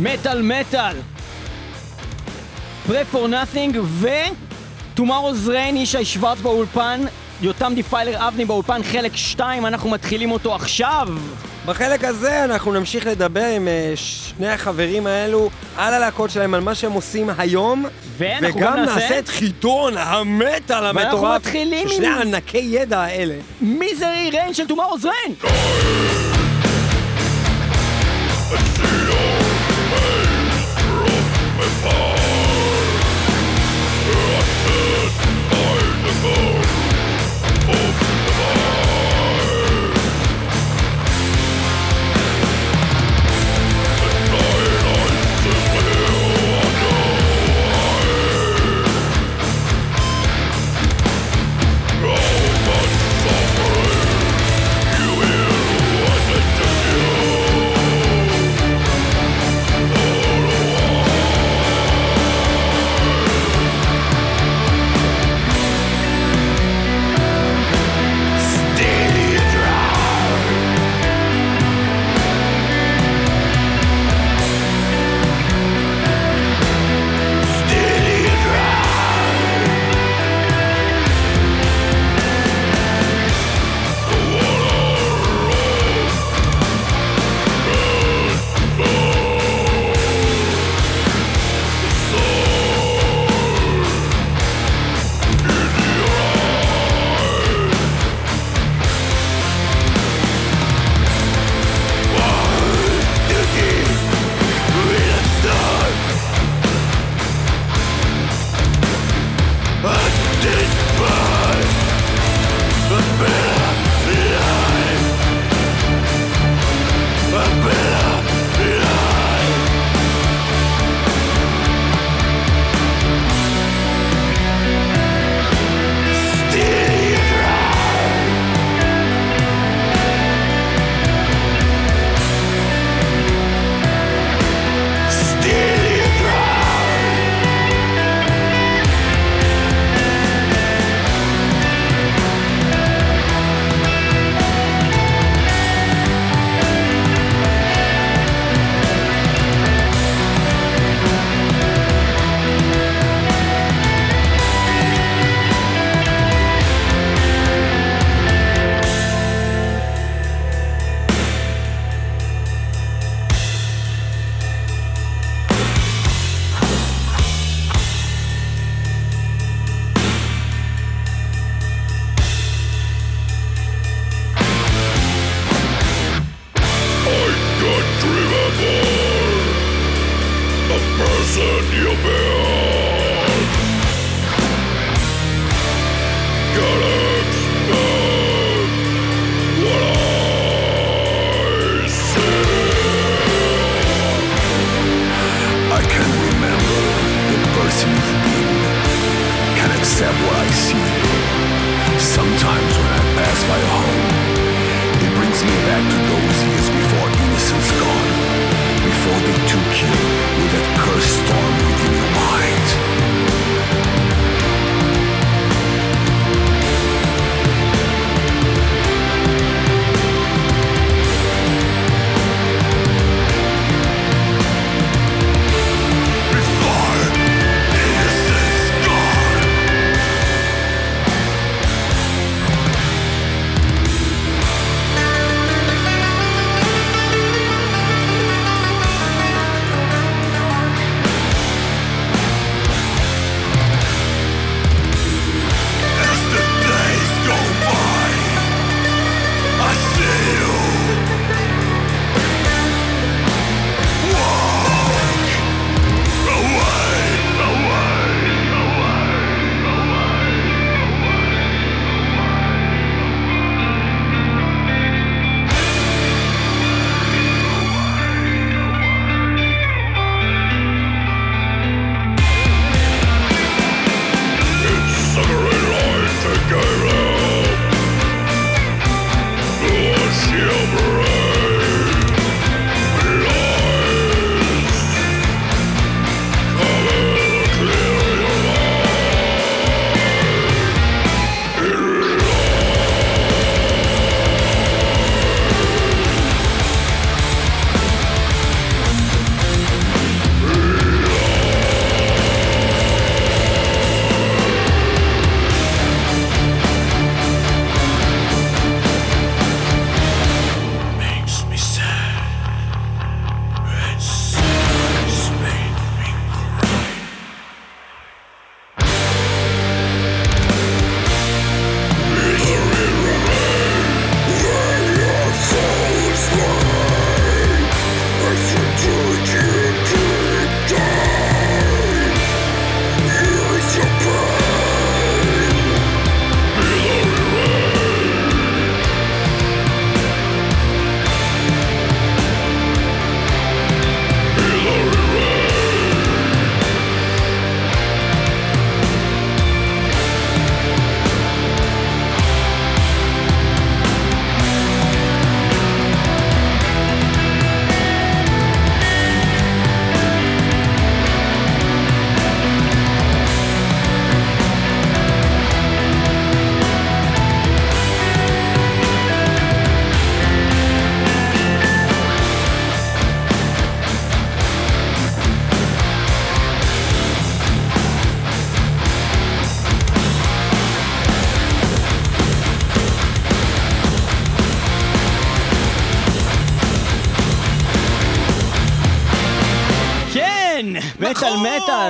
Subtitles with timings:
[0.00, 0.96] מטאל מטאל.
[2.86, 4.08] Free for nothing ו...
[4.96, 7.00] Tomorrow's Rain, ישי שוורץ באולפן,
[7.42, 11.08] יותם דיפיילר אבני באולפן, חלק 2, אנחנו מתחילים אותו עכשיו.
[11.66, 16.74] בחלק הזה אנחנו נמשיך לדבר עם אה, שני החברים האלו על הלהקות שלהם, על מה
[16.74, 17.86] שהם עושים היום,
[18.18, 22.58] ואנחנו וגם גם נעשה- נעשה את חידון המטאל ואנחנו המטורף מתחילים של שני עם- ענקי
[22.58, 23.34] ידע האלה.
[23.60, 25.46] Misery Rain של Tomorrow's Rain!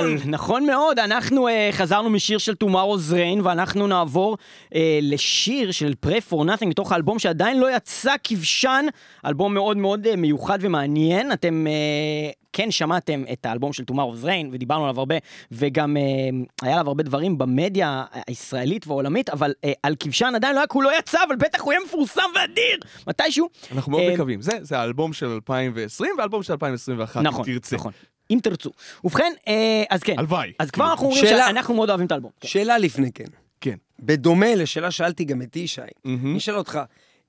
[0.07, 0.17] נכון!
[0.17, 5.93] מטאל, נכון מאוד, אנחנו uh, חזרנו משיר של Tomorrow's Rain ואנחנו נעבור uh, לשיר של
[6.05, 8.85] Pray for Nothing מתוך האלבום שעדיין לא יצא כבשן,
[9.25, 14.47] אלבום מאוד מאוד uh, מיוחד ומעניין, אתם uh, כן שמעתם את האלבום של Tomorrow's Rain
[14.51, 15.15] ודיברנו עליו הרבה
[15.51, 20.59] וגם uh, היה עליו הרבה דברים במדיה הישראלית והעולמית, אבל uh, על כבשן עדיין לא
[20.59, 23.49] היה, כי הוא לא יצא, אבל בטח הוא יהיה מפורסם ואדיר מתישהו.
[23.71, 24.41] אנחנו מאוד אה, מקווים.
[24.41, 27.75] זה, זה האלבום של 2020 והאלבום של 2021, נכון, אם תרצה.
[27.75, 27.91] נכון.
[28.31, 28.69] אם תרצו.
[29.03, 30.19] ובכן, אה, אז כן.
[30.19, 30.53] הלוואי.
[30.59, 31.25] אז כבר אנחנו אומרים.
[31.25, 32.31] שאנחנו מאוד אוהבים את האלבום.
[32.39, 32.47] כן.
[32.47, 33.25] שאלה לפני כן.
[33.61, 33.75] כן.
[33.99, 35.81] בדומה לשאלה שאלתי גם את ישי.
[36.05, 36.79] אני אשאל אותך,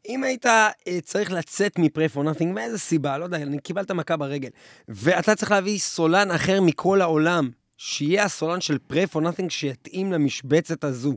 [0.08, 0.70] אם היית אה,
[1.02, 4.48] צריך לצאת מ-Pray for Nothing, מאיזה סיבה, לא יודע, אני קיבלת מכה ברגל,
[4.88, 10.84] ואתה צריך להביא סולן אחר מכל העולם, שיהיה הסולן של Pray for Nothing שיתאים למשבצת
[10.84, 11.14] הזו,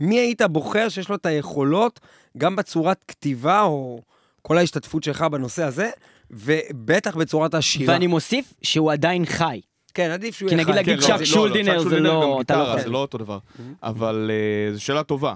[0.00, 2.00] מי היית בוחר שיש לו את היכולות,
[2.38, 4.02] גם בצורת כתיבה, או
[4.42, 5.90] כל ההשתתפות שלך בנושא הזה,
[6.32, 7.92] ובטח בצורת השירה.
[7.94, 9.60] ואני מוסיף שהוא עדיין חי.
[9.94, 10.80] כן, עדיף שהוא כי יהיה נגיד חי.
[10.80, 12.82] להגיד כן, צ'אק לא, שולדינר צ'אק זה שולדינר לא- גם אתה לא.
[12.82, 13.38] זה לא אותו דבר.
[13.82, 15.34] אבל אה, זו שאלה טובה.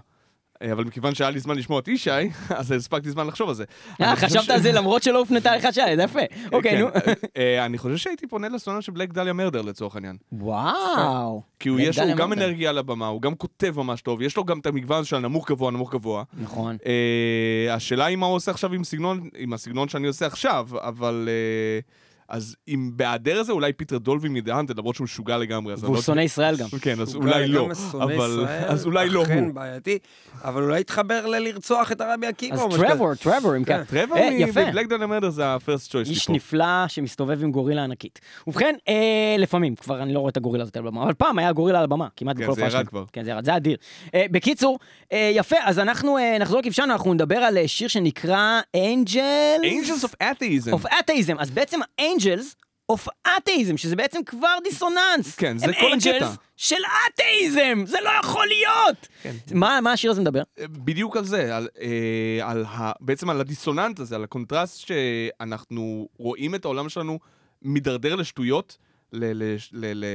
[0.62, 2.10] אה, אבל מכיוון שהיה לי זמן לשמוע את ישי,
[2.48, 3.64] אז הספקתי זמן לחשוב על זה.
[4.00, 6.20] אה, חשבת על זה למרות שלא הופנתה לך שאלה, זה יפה.
[6.52, 6.88] אוקיי, כן, נו.
[6.88, 10.16] אה, אה, אני חושב שהייתי פונה לסולן של Black Dahlia Murder לצורך העניין.
[10.32, 11.42] וואו.
[11.60, 12.32] כי הוא יש לו גם.
[12.32, 15.50] אנרגיה על הבמה, הוא גם כותב ממש טוב, יש לו גם את המגוון של הנמוך
[15.50, 16.22] גבוה, נמוך גבוה.
[16.40, 16.76] נכון.
[16.86, 21.28] אה, השאלה היא מה הוא עושה עכשיו עם סגנון, עם הסגנון שאני עושה עכשיו, אבל...
[21.28, 25.72] אה, אז אם בהיעדר הזה אולי פיטר דולבינג מ The Haunted, למרות שהוא משוגע לגמרי,
[25.72, 26.02] אני והוא לא...
[26.02, 26.68] שונא ישראל גם.
[26.80, 28.14] כן, אז אולי לא, אבל...
[28.14, 29.54] ישראל, אז אולי לא אכן הוא.
[29.54, 29.98] בעייתי,
[30.44, 32.74] אבל אולי יתחבר ללרצוח את הרבי עקיבא אז.
[32.74, 33.84] טרוור, טרוור, אם כן.
[33.84, 34.70] טרוור אה, יפה.
[34.70, 36.28] מבלק דליה מרדר זה ה-first choice שלי איש.
[36.28, 38.20] נפלא שמסתובב עם גורילה ענקית.
[38.46, 41.52] ובכן, אה, לפעמים, כבר אני לא רואה את הגורילה הזאת על הבמה, אבל פעם היה
[41.52, 42.88] גורילה על הבמה, כמעט כן, בכל זה הופעה ירד.
[42.88, 43.04] כבר.
[43.12, 43.76] כן, זה ירד, זה אדיר.
[44.14, 44.78] אה, בקיצור,
[45.12, 50.14] אה, יפה, אז אנחנו אה, נחזור כבשנו, אנחנו נדבר על שיר שנקרא Angels Angels of
[50.22, 50.72] Atheism.
[50.72, 51.34] of Atheism.
[51.38, 51.80] אז בעצם
[52.16, 52.54] Angels
[52.92, 55.34] of Atheism, שזה בעצם כבר דיסוננס.
[55.36, 56.30] כן, זה כל Angels הקטע.
[56.56, 56.76] של
[57.14, 59.08] אתאיזם, זה לא יכול להיות!
[59.22, 59.34] כן.
[59.54, 60.42] מה מה השיר הזה מדבר?
[60.60, 66.54] בדיוק על זה, על, אה, על ה, בעצם על הדיסוננט הזה, על הקונטרסט שאנחנו רואים
[66.54, 67.18] את העולם שלנו
[67.62, 68.76] מידרדר לשטויות,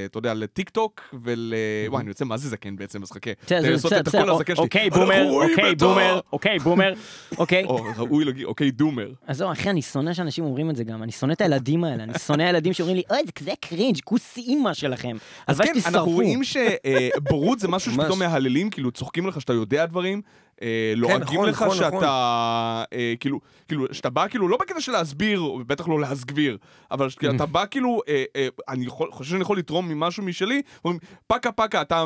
[0.06, 1.54] אתה יודע, לטיק טוק ול...
[1.88, 3.32] וואי, אני יוצא מה זה זקן בעצם, אז חכה.
[3.46, 4.32] תן לעשות בסדר, את בסדר.
[4.34, 4.64] הזקן שלי.
[4.64, 6.94] אוקיי, אנחנו בומר, אוקיי, בומר, אוקיי, בומר,
[7.38, 7.64] אוקיי.
[7.64, 9.12] או, ראוי להגיד, אוקיי, doomer.
[9.28, 12.04] אז זהו, אחי, אני שונא שאנשים אומרים את זה גם, אני שונא את הילדים האלה,
[12.04, 15.18] אני שונא ילדים שאומרים לי, אוי, זה cringe, כוס אימא שלכם.
[15.48, 16.12] אז כן, אנחנו.
[16.12, 17.92] רואים שבורות זה משהו.
[17.94, 20.22] שפתאום מהללים, כאילו צוחקים לך שאתה יודע דברים,
[20.62, 24.92] אה, לועגים נכון, לך נכון, שאתה, אה, כאילו, כאילו, שאתה בא כאילו, לא בקטע של
[24.92, 26.58] להסביר, בטח לא להסגביר,
[26.92, 31.00] אבל שאתה בא כאילו, אה, אה, אני יכול- חושב שאני יכול לתרום ממשהו משלי, אומרים,
[31.28, 32.04] פקה פקה, אתה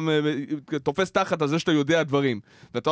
[0.73, 2.39] אה, תופס תחת על זה שאתה יודע דברים.
[2.73, 2.91] ואתה...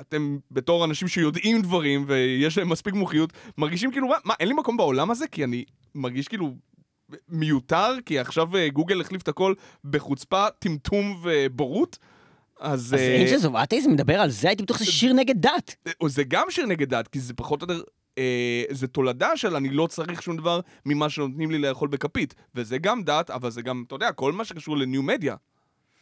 [0.00, 4.76] אתם בתור אנשים שיודעים דברים ויש להם מספיק מומחיות, מרגישים כאילו, מה, אין לי מקום
[4.76, 5.26] בעולם הזה?
[5.28, 5.64] כי אני
[5.94, 6.54] מרגיש כאילו
[7.28, 11.98] מיותר, כי עכשיו גוגל החליף את הכל בחוצפה, טמטום ובורות.
[12.60, 12.80] אז...
[12.80, 15.76] אז אה, Angels of Atheism מדבר על זה, הייתי בטוח שזה שיר נגד דת.
[16.00, 17.82] או זה גם שיר נגד דת, כי זה פחות או יותר...
[18.18, 22.34] אה, זה תולדה של אני לא צריך שום דבר ממה שנותנים לי לאכול בכפית.
[22.54, 25.34] וזה גם דת, אבל זה גם, אתה יודע, כל מה שקשור ל new media.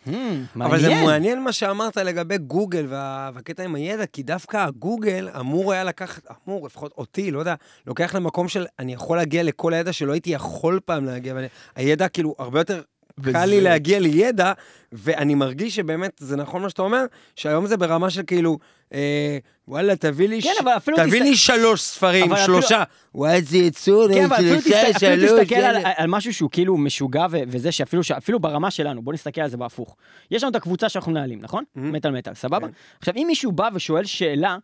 [0.07, 0.11] Hmm,
[0.55, 1.43] אבל זה מעניין.
[1.43, 6.67] מה שאמרת לגבי גוגל וה- והקטע עם הידע, כי דווקא גוגל אמור היה לקחת, אמור,
[6.67, 7.55] לפחות אותי, לא יודע,
[7.87, 11.45] לוקח למקום של אני יכול להגיע לכל הידע שלא הייתי יכול פעם להגיע, אבל
[11.77, 12.83] הידע כאילו הרבה יותר
[13.21, 14.53] וזה- קל לי להגיע לידע,
[14.93, 17.05] ואני מרגיש שבאמת, זה נכון מה שאתה אומר,
[17.37, 18.59] שהיום זה ברמה של כאילו,
[18.95, 20.63] אה, וואלה, תביא לי, כן, ש-
[20.97, 22.83] תביא תסת- לי שלוש ספרים, אבל אפילו- שלושה.
[23.15, 25.93] וואי, איזה יצור, כן, אבל אפילו שלושה, תסת- אפילו תסתכל על- יאללה.
[25.97, 29.57] על משהו שהוא כאילו משוגע ו- וזה שאפילו שאפילו ברמה שלנו, בוא נסתכל על זה
[29.57, 29.97] בהפוך.
[30.31, 31.65] יש לנו את הקבוצה שאנחנו מנהלים, נכון?
[31.77, 32.67] מטאל מטאל, סבבה?
[32.69, 32.73] כן.
[32.99, 34.57] עכשיו, אם מישהו בא ושואל שאלה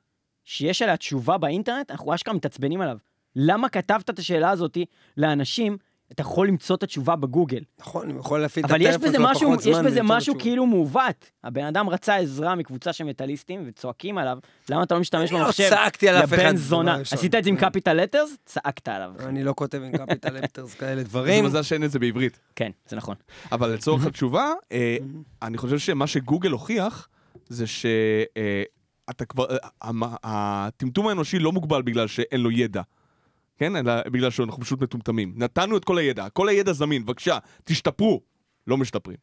[0.45, 2.97] שיש עליה תשובה באינטרנט, אנחנו אשכרה מתעצבנים עליו.
[3.37, 4.79] למה כתבת את השאלה הזאת
[5.17, 5.77] לאנשים?
[6.13, 7.61] אתה יכול למצוא את התשובה בגוגל.
[7.81, 10.03] נכון, אני יכול להפעיל את אבל יש הטלפון בזה שלו משהו, פחות יש זמן בזה
[10.03, 10.39] משהו.
[10.39, 11.31] כאילו מעוות.
[11.45, 14.39] הבן אדם רצה עזרה מקבוצה של מטאליסטים וצועקים עליו,
[14.69, 15.69] למה אתה לא משתמש אני לא במחשב?
[15.71, 16.97] צעקתי על אף אחד, בן דבר זונה.
[17.13, 18.37] עשית את זה עם קפיטל לטרס?
[18.45, 19.13] צעקת עליו.
[19.19, 21.45] אני לא כותב עם קפיטל לפטרס כאלה זה דברים.
[21.45, 22.41] מזל שאין את זה בעברית.
[22.57, 23.17] כן, זה נכון.
[23.53, 24.97] אבל לצורך התשובה, אה,
[25.43, 27.09] אני חושב שמה שגוגל הוכיח,
[27.49, 29.91] זה שאתה כבר, אה,
[30.23, 32.83] הטמטום האנושי לא מוגבל בגלל שאין לו ידע.
[33.63, 33.77] כן?
[33.77, 35.33] אלא בגלל שאנחנו פשוט מטומטמים.
[35.37, 38.21] נתנו את כל הידע, כל הידע זמין, בבקשה, תשתפרו.
[38.67, 39.17] לא משתפרים.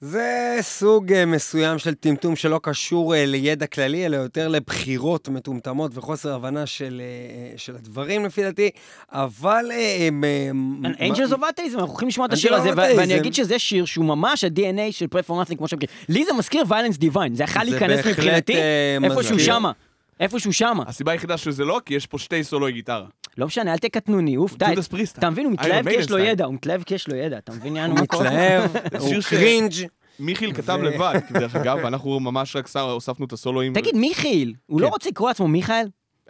[0.00, 5.92] זה סוג אה, מסוים של טמטום שלא קשור אה, לידע כללי, אלא יותר לבחירות מטומטמות
[5.94, 8.70] וחוסר הבנה של, אה, של הדברים לפי דעתי,
[9.12, 9.70] אבל...
[11.00, 12.70] Angels of Atheism, אנחנו הולכים לשמוע את השיר הזה.
[12.76, 15.88] ואני אגיד שזה שיר שהוא ממש ה-DNA של Pray for Nothing, כמו שאומרים.
[16.08, 18.56] לי זה מזכיר Violence Divine, זה יכול להיכנס מבחינתי
[19.04, 19.40] איפשהו.
[19.40, 19.72] שמה.
[20.20, 20.84] איפשהו שמה.
[20.86, 23.06] הסיבה היחידה שזה לא, כי יש פה שתי סולוי גיטרה.
[23.38, 24.64] לא משנה, אל תקטנוני, אוף, די.
[24.70, 25.18] Judas Priest.
[25.18, 26.18] אתה מבין, הוא מתלהב כי יש לו.
[26.18, 28.02] ידע, הוא מתלהב כי יש לו ידע, אתה מבין, יענו הוא?
[28.02, 29.72] מתלהב, הוא cringe.
[30.18, 33.74] מיכיל כתב לבד, דרך אגב, ואנחנו ממש רק הוספנו את הסולואים.
[33.74, 34.92] תגיד, מיכיל, הוא לא כן.
[34.92, 35.86] רוצה לקרוא לעצמו מיכאל?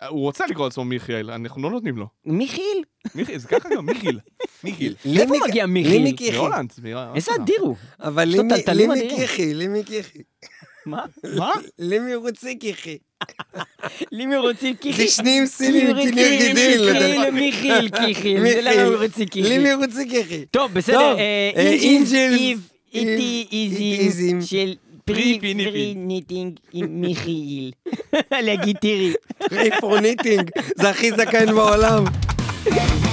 [0.09, 2.07] הוא רוצה לקרוא לעצמו מיכאל, אנחנו לא נותנים לו.
[2.27, 2.83] מיכיל?
[3.15, 4.19] מיכיל, זה ככה גם, מיכיל.
[4.65, 4.95] מיכיל.
[5.05, 6.37] לימיק- מגיע מיכיל?
[6.37, 6.73] מהולנד.
[7.15, 7.77] איזה אדיר הוא.
[8.01, 8.55] אבל לימי-.
[9.19, 10.19] יחי, לימיק יחי.
[10.87, 11.05] מה?
[11.37, 11.51] מה?
[11.79, 12.99] לימי רוציק יחי.
[14.13, 15.07] לימי רוצים קיחיל.
[15.07, 17.31] זה שניהם סינים, כיניר גידיל.
[17.31, 18.41] מיכיל, מיכיל, קיחיל.
[18.41, 19.49] זה למה הוא רוצה קיחיל.
[19.49, 20.45] לימי רוציק יחי.
[20.51, 21.19] טוב, בסדר.
[21.19, 23.47] אה, אה, אינג'לס, איב איטי
[24.01, 24.43] איזים.
[24.43, 27.71] של פרי פרי ניטינג עם מיכיל.
[28.47, 29.13] לגיטירי.
[29.39, 32.05] פרי פור ניטינג, זה הכי זקן בעולם.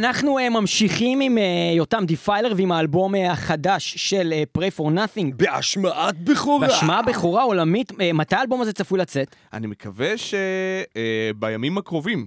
[0.00, 1.42] אוקיי, ואנחנו אה, ממשיכים עם אה,
[1.76, 5.34] יותם Defiler ועם האלבום אה, החדש של אה, Pray for Nothing.
[5.36, 6.68] בהשמעת בכורה.
[6.68, 9.36] בהשמעה בכורה עולמית, אה, מתי האלבום הזה צפוי לצאת?
[9.52, 12.26] אני מקווה שבימים הקרובים,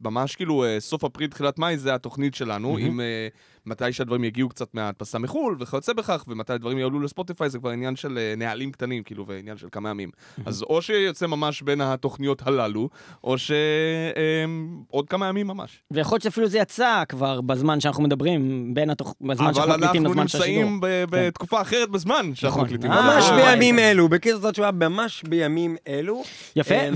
[0.00, 3.28] ממש כאילו אה, סוף אפריל, תחילת מאי, זה התוכנית שלנו, עם אה,
[3.66, 7.96] מתי שהדברים יגיעו קצת מההדפסה מחו"ל וכיוצא בכך, ומתי הדברים יעלו לספוטיפיי, זה כבר עניין
[7.96, 10.10] של אה, נהלים קטנים, כאילו, ועניין של כמה ימים.
[10.46, 12.88] אז או שיוצא ממש בין התוכניות הללו,
[13.24, 15.82] או שעוד כמה ימים ממש.
[15.90, 19.14] ויכול להיות שאפילו זה יצא כבר בזמן שאנחנו מדברים, בין התוכ...
[19.20, 20.62] בזמן שאנחנו אבל מקליטים אנחנו לזמן של השידור.
[20.62, 22.64] נמצאים ב- בתקופה אחרת בזמן שאנחנו נכון.
[22.64, 22.92] מקליטים.
[22.92, 23.90] אה, ממש אה, בימים אה.
[23.90, 24.08] אלו.
[24.08, 26.22] בקיצור, זאת התשובה, ממש בימים אלו.
[26.56, 26.90] יפה, אה,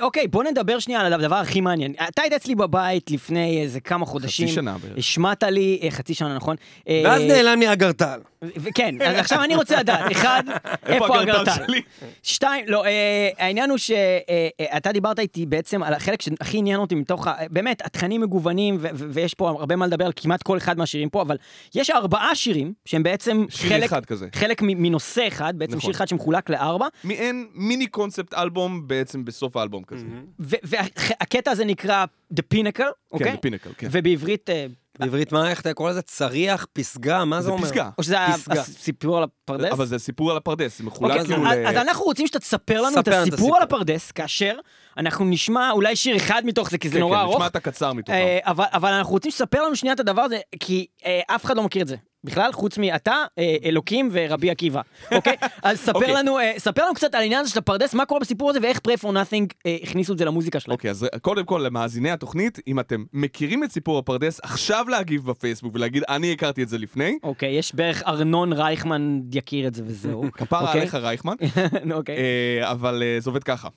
[0.00, 1.92] ואוקיי, בוא נדבר שנייה על הדבר הכי מעניין.
[2.08, 4.48] אתה היית אצלי בבית לפני איזה כמה חודשים.
[4.48, 4.98] שנה בערך.
[4.98, 6.56] השמעת לי, אה, חצי שנה, נכון?
[6.88, 8.20] אה, ואז נעלם לי הגרטל.
[8.42, 10.42] וכן, אז עכשיו אני רוצה לדעת, אחד,
[10.86, 11.64] איפה הגרטל?
[12.22, 17.26] שתיים, לא, אה, העניין הוא שאתה דיברת איתי בעצם על החלק שהכי עניין אותי מתוך,
[17.50, 21.36] באמת, התכנים מגוונים, ויש פה הרבה מה לדבר על כמעט כל אחד מהשירים פה, אבל
[21.74, 24.26] יש ארבעה שירים שהם בעצם שיר חלק, אחד כזה.
[24.34, 25.80] חלק מ- מנושא אחד, בעצם נכון.
[25.80, 30.06] שיר אחד שמחולק לארבע, מעין מיני קונספט אלבום בעצם בסוף האלבום כזה.
[30.38, 32.04] והקטע הזה נקרא
[32.34, 32.82] The Pinnacle,
[33.12, 33.32] אוקיי?
[33.34, 33.88] The Pinnacle, כן.
[33.90, 34.66] ובעברית, אה,
[34.98, 36.02] בעברית מה, איך אתה קורא לזה?
[36.02, 37.64] צריח, פסגה, מה זה זה אומר?
[37.64, 37.90] פסגה.
[37.98, 38.16] או שזה.
[38.48, 39.72] הסיפור על הפרדס?
[39.72, 41.66] אבל זה סיפור על הפרדס, זה מחולק אוקיי, אז, כאילו ל...
[41.66, 43.56] אז אנחנו רוצים שאתה תספר לנו את הסיפור.
[43.56, 44.54] על הפרדס, כאשר
[44.98, 47.34] אנחנו נשמע אולי שיר אחד מתוך זה, כי זה כן, נורא כן, ארוך.
[47.34, 48.12] נשמע את הקצר מתוכם.
[48.12, 51.56] אה, אבל, אבל אנחנו רוצים שתספר לנו שנייה את הדבר הזה, כי אה, אף אחד
[51.56, 51.96] לא מכיר את זה.
[52.26, 54.80] בכלל, חוץ מאתה, אה, אלוקים ורבי עקיבא,
[55.12, 55.36] אוקיי?
[55.62, 56.14] אז ספר אוקיי.
[56.14, 58.78] לנו, אה, ספר לנו קצת על העניין הזה של הפרדס, מה קורה בסיפור הזה ואיך
[58.88, 60.72] Pray for Nothing אה, הכניסו את זה למוזיקה שלהם.
[60.72, 65.74] אוקיי, אז קודם כל, למאזיני התוכנית, אם אתם מכירים את סיפור הפרדס, עכשיו להגיב בפייסבוק
[65.74, 67.18] ולהגיד, אני הכרתי את זה לפני.
[67.22, 70.24] אוקיי, יש בערך ארנון רייכמן יכיר את זה וזהו.
[70.32, 70.80] כפרה אוקיי?
[70.80, 71.34] עליך רייכמן.
[71.94, 72.16] אוקיי.
[72.62, 73.68] אבל זה עובד ככה.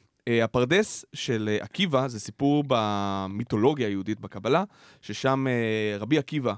[0.44, 4.64] הפרדס של עקיבא זה סיפור במיתולוגיה היהודית בקבלה,
[5.02, 5.46] ששם
[6.00, 6.54] רבי עקיבא,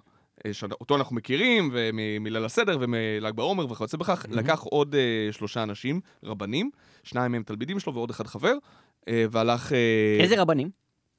[0.51, 5.01] שאותו אנחנו מכירים, ומליל הסדר ומל"ג בעומר וכיוצא בכך, לקח עוד אה,
[5.31, 6.69] שלושה אנשים, רבנים,
[7.03, 8.53] שניים מהם תלמידים שלו ועוד אחד חבר,
[9.07, 9.73] אה, והלך...
[9.73, 10.69] אה, איזה רבנים?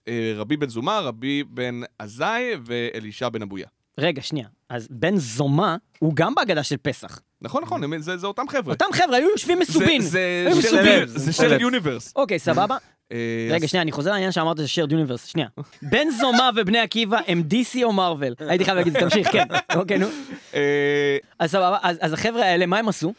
[0.08, 3.66] אה, רבי בן זומא, רבי בן עזאי ואלישע בן אבויה.
[3.98, 4.48] רגע, שנייה.
[4.68, 7.18] אז בן זומה הוא גם בהגדה של פסח.
[7.42, 8.72] נכון, נכון, זה זה אותם חבר'ה.
[8.74, 10.00] אותם חבר'ה היו יושבים זה- מסובין.
[10.02, 11.06] זה מסובין.
[11.06, 11.58] זה שלב.
[11.58, 12.12] shared יוניברס.
[12.16, 12.76] אוקיי, סבבה.
[13.12, 15.48] אה, רגע, שנייה, אני חוזר לעניין שאמרת שזה shared universe, שנייה.
[15.82, 18.34] בן זומה ובני עקיבא הם DC או מארוול?
[18.38, 19.44] הייתי חייב להגיד, תמשיך, כן.
[19.74, 20.06] אוקיי, נו.
[20.54, 23.12] אה, אז סבבה, אז אז החבר'ה האלה, מה הם עשו?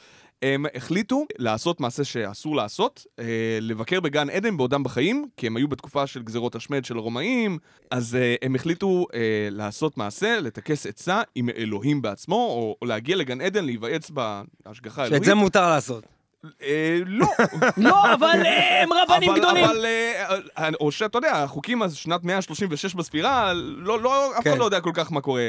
[0.43, 3.25] הם החליטו לעשות מעשה שאסור לעשות, אה,
[3.61, 7.57] לבקר בגן עדן בעודם בחיים, כי הם היו בתקופה של גזירות השמד של הרומאים,
[7.91, 9.19] אז אה, הם החליטו אה,
[9.51, 14.99] לעשות מעשה, לטכס עצה עם אלוהים בעצמו, או, או להגיע לגן עדן, להיוועץ בהשגחה שאת
[14.99, 15.23] האלוהית.
[15.23, 16.03] זה מותר לעשות.
[16.61, 17.27] אה, לא,
[17.77, 19.65] לא, אבל אה, הם רבנים גדולים.
[19.65, 19.85] אבל,
[20.57, 24.57] אה, או שאתה יודע, החוקים אז שנת 136 בספירה, לא, לא, אף אחד כן.
[24.57, 25.43] לא יודע כל כך מה קורה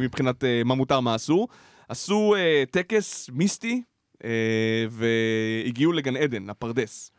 [0.00, 1.48] מבחינת מה מותר, מה אסור.
[1.88, 2.34] עשו
[2.70, 3.82] טקס מיסטי
[4.90, 7.10] והגיעו לגן עדן, לפרדס.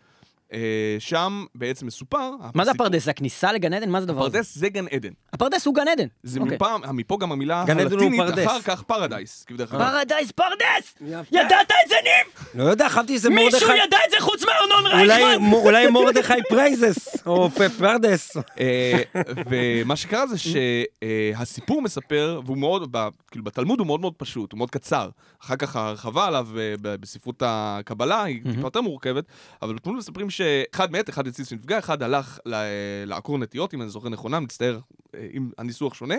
[0.56, 2.32] אה, שם בעצם מסופר...
[2.54, 3.06] מה זה הפרדס?
[3.06, 3.90] זה הכניסה לגן עדן?
[3.90, 4.38] מה זה הדבר הזה?
[4.38, 5.10] הפרדס זה גן עדן.
[5.34, 6.08] הפרדס הוא גן עדן.
[6.24, 6.56] זה אוקיי.
[6.56, 8.22] מפעם, מפה גם המילה הלטינית.
[8.46, 9.46] אחר כך paradise.
[9.70, 10.96] Paradise פרדס!
[11.32, 12.48] ידעת את זה, ניב?
[12.64, 13.84] לא יודע, חשבתי שזה מישהו מרדכי...
[13.84, 14.35] ידע את זה חוץ
[14.70, 15.52] מארנון אולי- רייכמן?
[15.54, 18.38] אולי מרדכי פרייזס, או פרדס.
[18.60, 19.02] אה,
[19.50, 22.96] ומה שקרה זה שהסיפור מספר, והוא מאוד,
[23.32, 25.10] כאילו בתלמוד הוא מאוד מאוד פשוט, הוא מאוד קצר.
[25.44, 29.24] אחר כך ההרחבה עליו אה, בספרות הקבלה היא טיפה יותר מורכבת,
[29.62, 32.40] אבל בתלמוד מספרים שאחד מת, אחד הציץ ונפגע, אחד הלך
[33.06, 34.80] לעקור נטיות, אם אני זוכר נכונה, מצטער
[35.16, 36.16] אה, אם הניסוח שונה,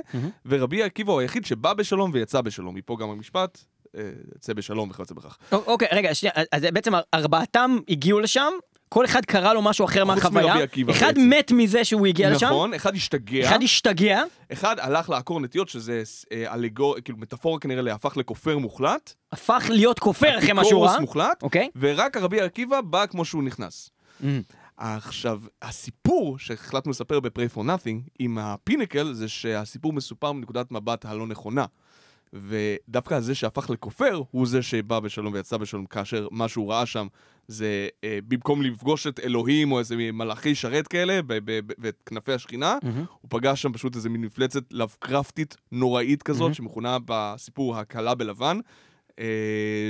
[0.46, 2.74] ורבי עקיבא הוא היחיד שבא בשלום ויצא בשלום.
[2.74, 3.64] מפה גם המשפט,
[3.96, 4.02] אה,
[4.37, 5.38] יצא בשלום וכיוצא בכך.
[5.52, 8.52] א- אוקיי, רגע, שנייה, אז בעצם ארבעתם הגיעו לשם,
[8.88, 10.54] כל אחד קרא לו משהו אחר מהחוויה,
[10.90, 11.30] אחד בעצם.
[11.30, 13.48] מת מזה שהוא הגיע לשם, נכון, אחד השתגע.
[13.48, 19.14] אחד השתגע, אחד הלך לעקור נטיות, שזה אה, אלגור, כאילו מטאפורה כנראה להפך לכופר מוחלט.
[19.32, 21.68] הפך להיות כופר אחרי מה שהוא ראה, מוחלט, אוקיי?
[21.76, 23.90] ורק הרבי עקיבא בא כמו שהוא נכנס.
[24.22, 24.24] Mm.
[24.76, 31.26] עכשיו, הסיפור שהחלטנו לספר ב-Pray for Nothing עם הפינקל, זה שהסיפור מסופר מנקודת מבט הלא
[31.26, 31.64] נכונה.
[32.40, 37.07] ודווקא זה שהפך לכופר, הוא זה שבא בשלום ויצא בשלום, כאשר מה שהוא ראה שם
[37.49, 42.03] זה אה, במקום לפגוש את אלוהים או איזה מלאכי שרת כאלה ב- ב- ב- ואת
[42.07, 42.79] כנפי השכינה,
[43.20, 48.61] הוא פגש שם פשוט איזה מין מפלצת לבקרפטית נוראית כזאת, שמכונה בסיפור הכלה בלבן.
[49.20, 49.24] אה,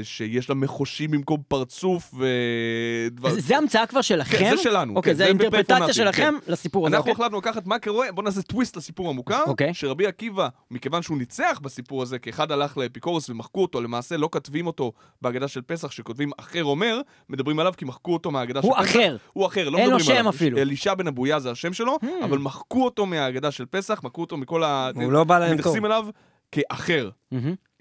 [0.03, 3.31] שיש לה מחושים במקום פרצוף ודבר...
[3.41, 4.39] זה- המצאה כבר שלכם?
[4.39, 6.53] כן, זה שלנו, אוקיי, כן, זה בפרפונטים, שלכם כן.
[6.53, 7.25] לסיפור הזה, אנחנו אוקיי?
[7.25, 9.75] החלטנו לקחת מה קורה, בוא נעשה טוויסט לסיפור המוכר, אוקיי.
[9.75, 14.29] שרבי עקיבא, מכיוון שהוא ניצח בסיפור הזה, כי אחד הלך לאפיקורוס ומחקו אותו, למעשה לא
[14.33, 18.69] כותבים אותו בהגדה של פסח, שכותבים אחר אומר, מדברים עליו כי מחקו אותו מההגדה של
[18.69, 18.91] הוא פסח.
[18.91, 19.17] אחר.
[19.33, 20.31] הוא אחר, לא אין לו מדברים שם עליו.
[20.31, 20.59] אפילו.
[20.59, 20.61] Hmm.
[20.61, 24.65] אלישע בן אבויה זה השם שלו, אבל מחקו אותו מההגדה של פסח, מחקו אותו מכל
[24.65, 24.91] ה...
[24.95, 25.59] הוא לא בא להם טוב.
[25.59, 26.07] מתייחסים אליו
[26.53, 27.11] כאחר.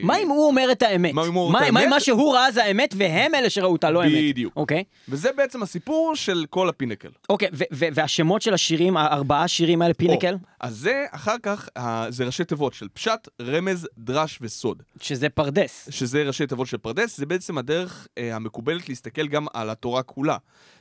[0.02, 1.14] מה אם הוא אומר את האמת?
[1.14, 1.90] מה אם הוא אומר את מה מה אם האמת?
[1.90, 4.12] מה שהוא ראה זה האמת והם אלה שראו אותה לא אמת?
[4.12, 4.54] בדיוק.
[4.56, 4.84] אוקיי.
[5.10, 7.10] וזה בעצם הסיפור של כל ה-Pinnacle.
[7.30, 12.44] אוקיי, והשמות של השירים, הארבעה שירים האלה, Pinnacle, אז זה אחר כך, אה, זה ראשי
[12.46, 14.84] תיבות של פשט, רמז, דרש וסוד.
[15.02, 15.88] שזה פרדס.
[15.92, 20.38] שזה ראשי תיבות של פרדס, זה בעצם הדרך אה, המקובלת להסתכל גם על התורה כולה.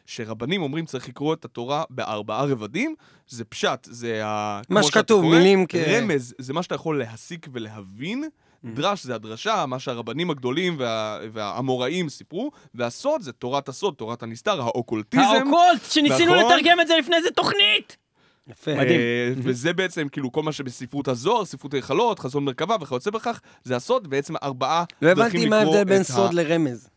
[0.06, 2.94] שרבנים אומרים צריך לקרוא את התורה בארבעה רבדים,
[3.28, 4.60] זה פשט, זה ה...
[4.68, 8.24] מה שכתוב, מילים כ- רמז, זה מה שאתה יכול להסיק ולהבין.
[8.64, 11.18] דרש זה הדרשה, מה שהרבנים הגדולים וה...
[11.32, 15.22] והאמוראים סיפרו, והסוד זה תורת הסוד, תורת הנסתר, האוקולטיזם.
[15.22, 16.52] האוקולט, שניסינו נכון.
[16.52, 17.96] לתרגם את זה לפני איזה תוכנית!
[18.48, 18.74] יפה.
[18.74, 19.00] מדהים.
[19.00, 23.76] אה, וזה בעצם כאילו כל מה שבספרות הזוהר, ספרות היכלות, חזון מרכבה וכיוצא בכך, זה
[23.76, 26.88] הסוד, בעצם ארבעה לא דרכים הבנתי מה לקרוא ההבדל בין את ה- סוד לרמז.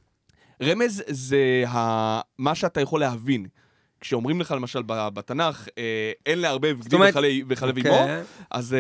[0.64, 2.20] רמז זה ה...
[2.38, 3.46] מה שאתה יכול להבין.
[4.02, 7.78] כשאומרים לך למשל ב- בתנ"ך, אה, אין לערבב גדי וחלב וחלב.
[7.78, 8.08] עמו,
[8.52, 8.74] אז...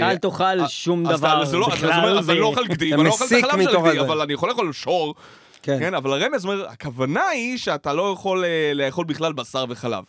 [0.00, 2.18] אה, אל תאכל אה, שום דבר לא- בכלל.
[2.18, 4.00] אז אני לא אוכל גדי, ואני לא אוכל את החלב של הזה.
[4.00, 5.14] אבל אני יכול לאכול שור.
[5.62, 5.76] כן.
[5.80, 10.04] כן, אבל הרמז אומר, הכוונה היא שאתה לא יכול לאכול בכלל בשר וחלב.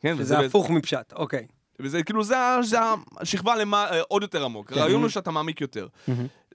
[0.00, 1.46] כן, וזה שזה הפוך מפשט, אוקיי.
[1.80, 2.36] וזה כאילו, זה,
[3.20, 4.72] השכבה למה, עוד יותר עמוק.
[4.72, 5.86] הרעיון הוא שאתה מעמיק יותר.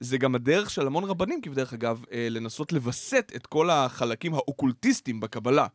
[0.00, 5.66] זה גם הדרך של המון רבנים, כבדרך אגב, לנסות לווסת את כל החלקים האוקולטיסטיים בקבלה.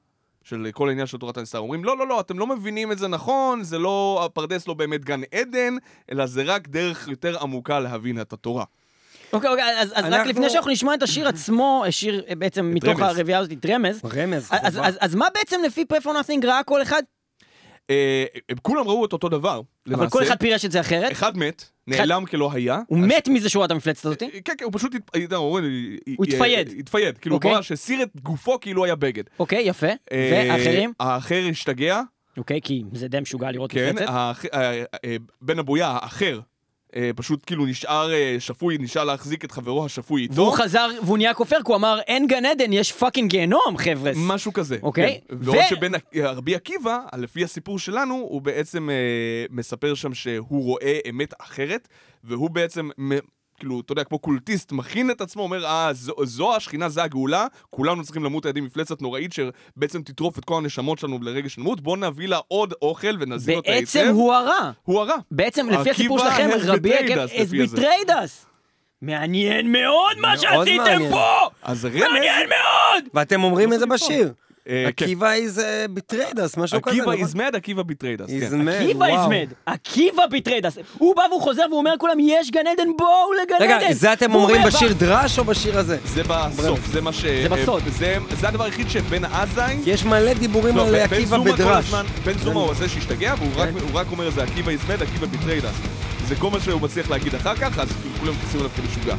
[0.44, 1.58] של כל העניין של תורת הנסתר.
[1.58, 5.06] אומרים, לא, לא, לא, אתם לא מבינים את זה נכון, זה לא, הפרדס לא באמת
[5.06, 5.76] גן עדן,
[6.12, 8.64] אלא זה רק דרך יותר עמוקה להבין את התורה.
[9.34, 12.72] אוקיי, אוקיי, אז אז רק אנחנו- לפני שאנחנו נשמע את השיר עצמו, שיר אה, בעצם
[12.74, 13.18] מתוך רמז.
[13.18, 14.88] הרביעייה הזאת, את רמז, רמז, אז- חובה.
[14.88, 17.04] אז- אז מה בעצם לפי פרפור נאטינג ראה כל אחד?
[17.90, 20.02] אה, הם כולם ראו את אותו דבר, למעשה.
[20.02, 21.12] אבל כל אחד פירש את זה אחרת?
[21.12, 22.80] אחד מת, נעלם כלא היה.
[22.88, 24.20] הוא מת מזה שהוא ראה את המפלצת הזאת?
[24.20, 24.96] כן, כן, הוא פשוט,
[25.34, 25.62] אומר,
[26.18, 26.74] הוא התפייד.
[26.80, 27.56] התפייד, כאילו, הוא אוקיי.
[27.56, 29.24] ממש הסיר את גופו כאילו היה בגד.
[29.40, 29.88] אוקיי, יפה.
[30.12, 30.94] אה, ואחרים?
[31.00, 32.02] האחר השתגע,
[32.38, 34.10] אוקיי, כי זה די משוגע לראות כן, מפלצת.
[34.10, 34.34] אה,
[35.06, 36.42] אה, בן אבויה, האחר, אה,
[37.16, 40.34] פשוט כאילו נשאר אה, שפוי, נשאר להחזיק את חברו השפוי איתו.
[40.34, 44.18] והוא חזר, והוא נהיה כופר, כי הוא אמר, אין גן עדן, יש fucking גיהנום, חבר'ס.
[44.20, 44.78] משהו כזה.
[44.84, 45.36] אוקיי, כן.
[45.36, 48.96] ו- ועוד שבן אה, רבי עקיבא, לפי הסיפור שלנו, הוא בעצם אה,
[49.50, 51.88] מספר שם שהוא רואה אמת אחרת,
[52.24, 52.90] והוא בעצם...
[53.64, 57.48] כאילו, אתה יודע, כמו קולטיסט, מכין את עצמו, אומר, אה, זו, זו השכינה, זה הגאולה,
[57.70, 61.62] כולנו צריכים למות על ידי מפלצת נוראית שבעצם תטרוף את כל הנשמות שלנו לרגע של
[61.62, 64.00] מות, בואו נביא לה עוד אוכל ונזין אותה היטב.
[64.00, 64.72] בעצם הוא הרע.
[64.84, 65.16] הוא הרע.
[65.32, 67.78] בעצם, לפי הסיפור שלכם, רבי לפי הזה.
[67.78, 68.46] betrayed us.
[69.02, 71.00] מעניין מאוד מה שעשיתם.
[71.12, 71.50] פה!
[71.94, 73.04] מעניין מאוד!
[73.14, 73.86] ואתם אומרים את זה.
[73.86, 74.34] בשיר.
[74.70, 75.04] אה, כן.
[75.06, 77.28] עקיבא is uh, betrayed us, משהו כזה, עקיבא נכון?
[77.28, 78.30] is mad, עקיבא betrayed us.
[78.30, 78.68] He's כן.
[78.68, 79.22] mad, עקיבא וואו.
[79.32, 80.70] איזמד, עקיבא betrayed us.
[80.98, 83.10] הוא בא והוא חוזר והוא אומר לכולם, יש גן עדן, בואו
[83.44, 83.66] לגן עדן.
[83.66, 85.98] רגע, זה אתם אומרים אומר, בשיר דרש או בשיר הזה?
[86.06, 87.26] זה בסוף, זה מה ש...
[87.26, 87.84] זה בסוד.
[87.98, 89.78] זה, זה הדבר היחיד שבן עזאי...
[89.84, 91.94] כי יש מלא דיבורים לא, על עקיבא בדרש.
[92.26, 95.28] בן זומא הוא הזה שהשתגע, והוא רק- הוא רק אומר זה עקיבא is mad, עקיבא
[95.34, 95.88] betrayed us.
[96.28, 97.88] זה כל מה שהוא מצליח להגיד אחר כך, אז
[98.20, 99.16] כולם מתייחסים אליו כמשוגע.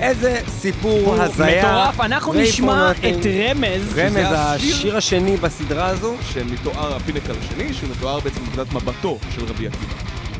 [0.00, 1.58] איזה סיפור הזיה.
[1.62, 2.90] מטורף, אנחנו נשמע.
[2.90, 3.98] את רמז.
[3.98, 6.14] רמז, השיר- השני בסדרה הזו.
[6.32, 9.92] שמתואר ה-Pinnacle השני, שמתואר בעצם מנקודת מבטו של רבי עקיבא.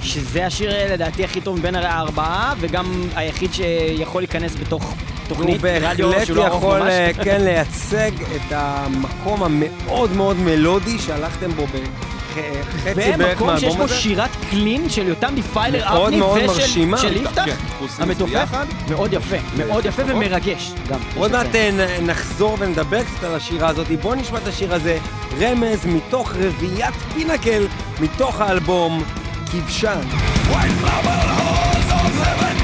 [0.02, 4.94] שזה השיר אה, לדעתי הכי טוב מבין הארבעה, וגם היחיד שיכול להיכנס בתוך
[5.28, 6.88] תוכנית הוא רדיו בהחלט שהוא לא ארוך יכול ממש.
[6.88, 12.15] אה, כן לייצג את המקום המאוד מאוד מלודי שהלכתם בו בערך
[12.84, 13.88] ומקום שיש בו.
[13.88, 17.54] שירת clean של יותם Defiler אבני ושל יפתח, כן,
[17.98, 18.48] המתופף.
[18.90, 20.16] מאוד יפה, מאוד יפה נכון.
[20.16, 20.98] ומרגש גם.
[21.16, 21.54] עוד יש מעט.
[21.54, 23.86] אה, נחזור ונדבר קצת על השירה הזאת.
[24.02, 24.98] בואו נשמע את השיר הזה,
[25.40, 27.66] רמז מתוך רביעיית פינקל,
[28.00, 29.02] מתוך האלבום
[29.52, 30.00] כבשן.
[30.00, 32.55] When bubble halls of heaven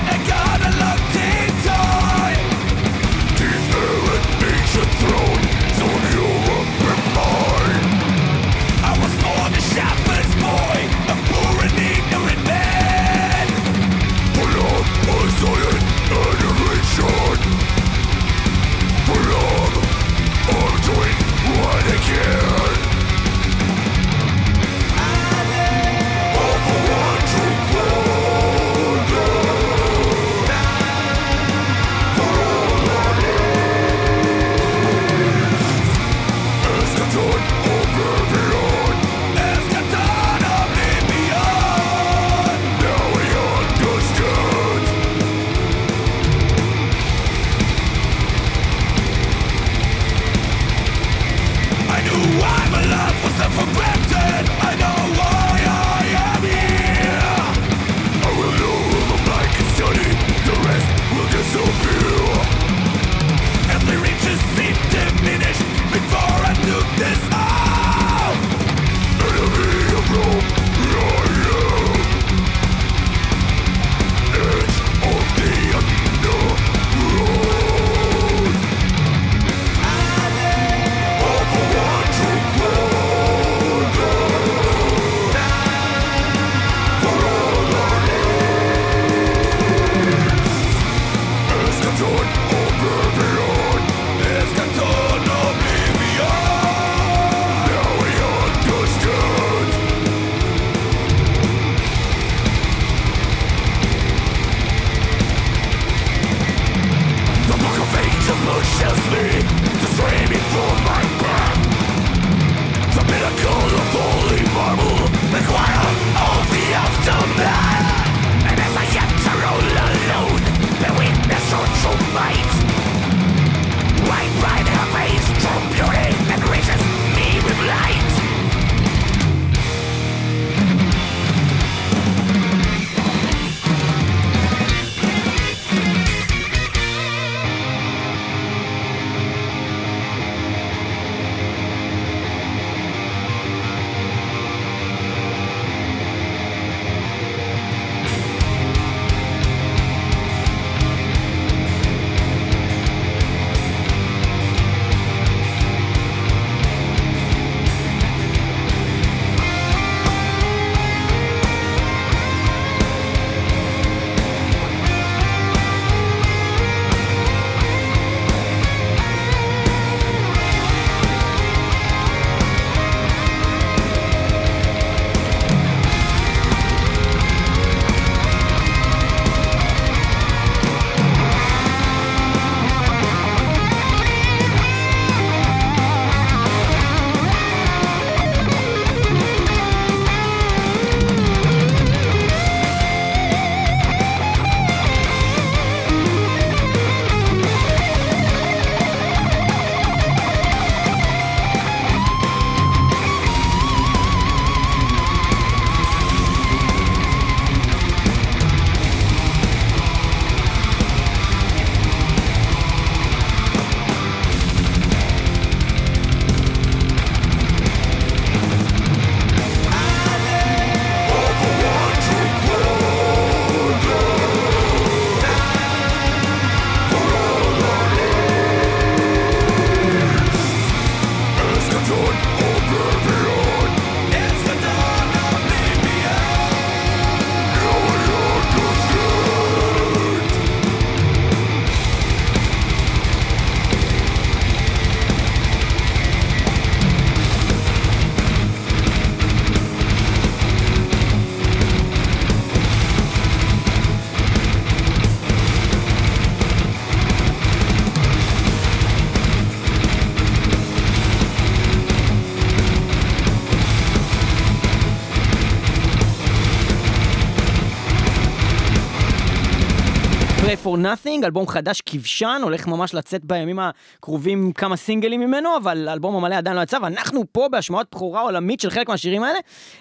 [270.82, 276.34] Nothing, אלבום חדש כבשן, הולך ממש לצאת בימים הקרובים כמה סינגלים ממנו, אבל האלבום המלא
[276.34, 279.38] עדיין לא יצא, ואנחנו פה בהשמעות בכורה עולמית של חלק מהשירים האלה,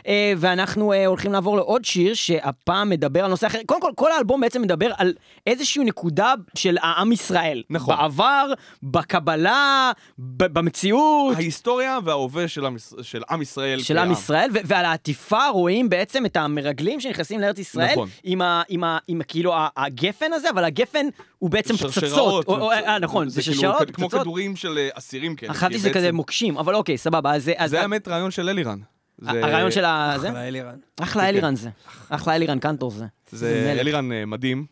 [0.08, 3.60] אה, ואנחנו אה, הולכים לעבור לעוד שיר שהפעם מדבר על נושא אחר.
[3.66, 5.14] קודם כל, כל האלבום בעצם מדבר על
[5.48, 7.64] איזושהי נקודה של העם ישראל.
[7.70, 7.96] נכון.
[7.98, 11.36] בעבר, בקבלה, במציאות.
[11.36, 13.80] ההיסטוריה וההווה של עם, יש- של עם ישראל.
[13.82, 14.12] של עם כעם.
[14.12, 18.10] ישראל, ו- ועל העטיפה רואים בעצם את המרגלים שנכנסים לארץ ישראל, נכון.
[18.24, 21.06] עם, ה- עם, ה- עם כאילו ה- הגפן הזה, אבל הגפן
[21.42, 22.50] הוא בעצם פצצות.
[22.50, 24.22] אה, נכון, זה כאילו שרשראות, כ- כמו פצצות.
[24.22, 25.54] כדורים של אה, אסירים כאלה.
[25.54, 28.80] חשבתי שזה כזה מוקשים, אבל אוקיי, סבבה, זה האמת רעיון של אלירן.
[29.26, 30.16] הרעיון של ה...
[30.16, 30.76] אחלה אלירן.
[31.02, 31.70] אחלה אלירן זה.
[32.10, 33.06] אחלה אלירן קנטור זה.
[33.32, 33.76] זה.
[33.80, 34.66] אלירן אה, מדהים.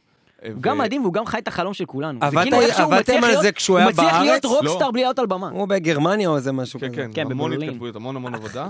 [0.61, 2.19] גם מדהים והוא גם חי את החלום של כולנו.
[2.19, 4.55] כאילו עבדתם על זה כשהוא היה הוא מצליח להיות בארץ?
[4.55, 4.91] רוקסטאר לא.
[4.91, 5.49] בלי להיות על במה.
[5.49, 6.95] הוא בגרמניה או איזה משהו כן, כזה.
[6.95, 7.53] כן, כן, המון.
[7.63, 8.67] התכתבויות, המון המון עבודה.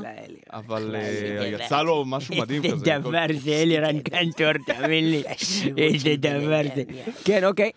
[0.53, 1.47] אבל אה.
[1.47, 2.73] יצא לו משהו מדהים כזה.
[2.73, 5.23] איזה דבר זה אלירן קנטור, תאמין לי.
[5.77, 6.83] איזה דבר זה.
[7.25, 7.71] כן, אוקיי.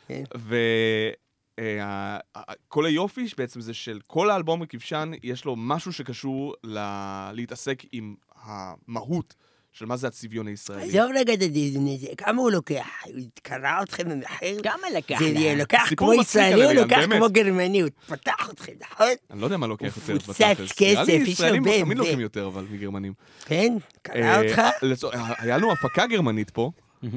[1.60, 8.14] וכל היופי בעצם זה של כל האלבום הכבשן, יש לו משהו שקשור ל- להתעסק עם
[8.44, 9.34] המהות
[9.72, 10.82] של מה זה הצביון הישראלי.
[10.82, 12.86] עזוב רגע את הזה, כמה הוא לוקח?
[13.04, 14.62] הוא קרא אתכם במחיר?
[14.62, 15.54] כמה לקח זה לה?
[15.54, 17.00] לוקח כמו ישראלי, הוא לוקח.
[17.16, 19.06] כמו גרמני, הוא פתח אתכם, נכון?
[19.30, 20.72] אני לא יודע מה לוקח הוא יותר בתכלס.
[20.72, 21.84] כסף, נראה לי יש לו ישראלים BMW.
[21.84, 23.12] תמיד לוקחים יותר, אבל מגרמנים.
[23.44, 23.76] כן?
[24.02, 24.60] קרא אה, אותך?
[25.38, 26.70] היה לנו הפקה גרמנית פה.
[27.04, 27.08] אה,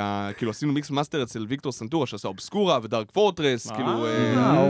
[0.00, 4.06] ה- כאילו עשינו mix master אצל ויקטור סנטורה שעשה Obscura ו Dark Fortress, כאילו...
[4.06, 4.68] אה, אה,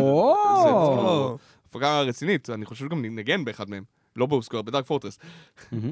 [0.65, 3.83] כאילו הפקה רצינית, אני חושב שגם נגן באחד מהם.
[4.17, 5.19] לא ב Obscura, ב Dark Fortress.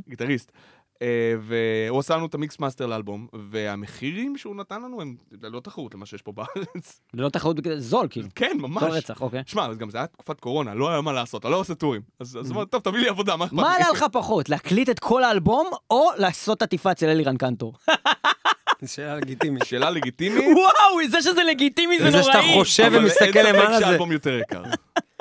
[0.09, 0.53] גיטריסט.
[1.03, 5.61] אה, והוא עשה לנו את ה mix master לאלבום, והמחירים שהוא נתן לנו הם ללא
[5.61, 7.01] תחרות למה שיש פה בארץ.
[7.15, 8.29] ללא תחרות בכזה זול, כאילו.
[8.35, 8.83] כן, ממש.
[8.83, 9.43] זול רצח, אוקיי.
[9.47, 12.03] שמע, גם זה היה תקופת קורונה, לא היה מה לעשות, אני לא עושה טורים.
[12.21, 13.63] אז אז אמרתי, טוב, תביא לי עבודה, מה אכפת לי?
[13.63, 17.75] מה עלה לך פחות, להקליט את כל האלבום, או לעשות עטיפה אצל אלירן קנטור?
[18.87, 19.65] שאלה לגיטימית.
[19.69, 20.45] שאלה לגיטימית.
[20.57, 22.25] וואו, זה שזה לגיטימי זה זה נוראי.
[22.25, 23.85] שאתה חושב אבל ומסתכל אין ספק למעלה זה...
[23.85, 24.63] שהאלבום יותר יקר.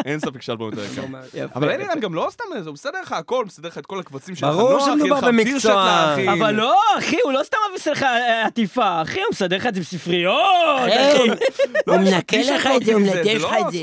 [0.06, 1.04] אין ספק שהאלבום יותר יקר.
[1.56, 4.50] אבל אלירן גם לא סתם, זה מסדר לך הכל, מסדר לך את כל הקבצים שלך.
[4.50, 6.16] ברור שמדובר לך במקצוע.
[6.34, 9.76] אבל לא, אחי, הוא לא סתם עושה לך אה, עטיפה, אחי, הוא מסדר לך את
[9.76, 10.36] זה בספריות,
[10.90, 11.18] אה.
[11.18, 11.28] הוא-
[11.88, 13.80] לא, הוא מנקה לך את זה, הוא לא לך את זה.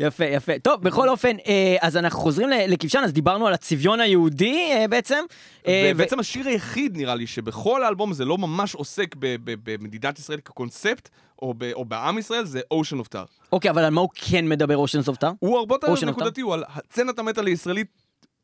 [0.00, 0.52] יפה, יפה.
[0.62, 5.24] טוב, בכל אופן, אה, אז אנחנו חוזרים לכבשן, אז דיברנו על הצביון היהודי אה, בעצם.
[5.66, 10.38] אה, ו- ובעצם השיר היחיד, נראה לי, שבכל האלבום זה לא ממש עוסק במדינת ישראל
[10.40, 11.08] כקונספט,
[11.42, 13.26] או ב- או בעם ישראל, זה Ocean of Tar.
[13.52, 15.30] אוקיי, אבל על מה הוא כן מדבר אושן סופטר?
[15.38, 16.06] הוא הרבה יותר Ocean of Tar?
[16.06, 17.86] נקודתי, הוא על סצנת המטאל הישראלית,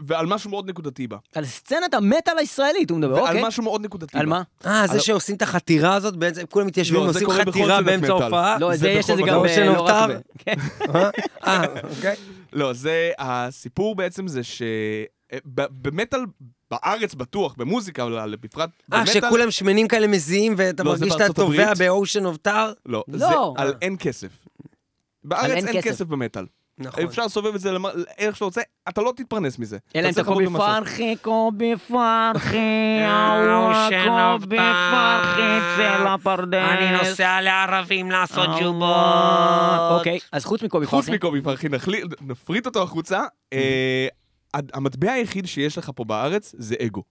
[0.06, 1.16] ועל משהו מאוד נקודתי בה.
[1.34, 3.42] על סצנת המטאל הישראלית הוא מדבר, ועל אוקיי.
[3.44, 4.20] משהו מאוד נקודתי בה.
[4.20, 4.42] על מה?
[4.66, 8.08] אה, על- זה שעושים את החתירה הזאת, בעצם כולם מתיישבים לא, בכל חתירה באמצע.
[8.12, 8.58] ההופעה?
[8.58, 9.34] לא, זה זה יש בכל את זה מקום.
[9.34, 9.40] גם.
[9.40, 10.18] אושן לא רק אופטר?
[10.18, 10.20] ב...
[10.38, 10.54] כן.
[10.94, 11.10] אה,
[11.46, 11.64] אה,
[11.96, 12.16] אוקיי.
[12.52, 14.62] לא, זה, הסיפור בעצם זה ש...
[15.54, 16.20] ב- במטאל
[16.70, 19.06] בארץ בטוח, במוזיקה, אבל בפרט אה.
[19.06, 21.74] שכולם שמנים כאלה מזיעים ואתה לא, מרגיש שאתה טובע.
[21.74, 22.72] באושן אוף טאר?
[22.86, 23.18] לא, לא.
[23.18, 24.28] זה על אין כסף.
[25.24, 25.88] בארץ אין אין כסף.
[25.88, 26.46] כסף במטאל.
[26.78, 27.04] נכון.
[27.04, 27.84] אפשר לסובב את זה למ-
[28.18, 29.78] איך שאתה רוצה, אתה לא תתפרנס מזה.
[29.96, 30.46] אלא אם אתה קובי.
[30.58, 32.56] פרחי, קובי פרחי,
[33.06, 33.88] אהוה,
[34.38, 35.42] קובי פרחי,
[35.76, 37.20] צא לפרדס.
[37.40, 38.48] לערבים לעשות
[39.98, 41.16] אוקיי, אז חוץ מקובי חוץ פרחי.
[41.16, 41.68] מקובי פרחי,
[42.20, 43.22] נפריט אותו החוצה.
[43.52, 44.06] אה,
[44.54, 47.02] הד- המטבע היחיד שיש לך פה בארץ זה אגו.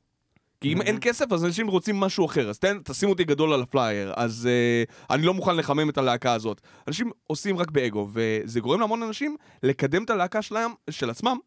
[0.66, 2.50] כי אם אין כסף, אז אנשים רוצים משהו אחר.
[2.50, 4.14] אז תן, תשים אותי גדול על הפלייר.
[4.16, 6.62] אז אה, אני לא מוכן לחמם את הלהקה הזאת.
[6.88, 11.38] אנשים עושים רק באגו, וזה גורם להמון אנשים לקדם את הלהקה שלהם, של עצמם,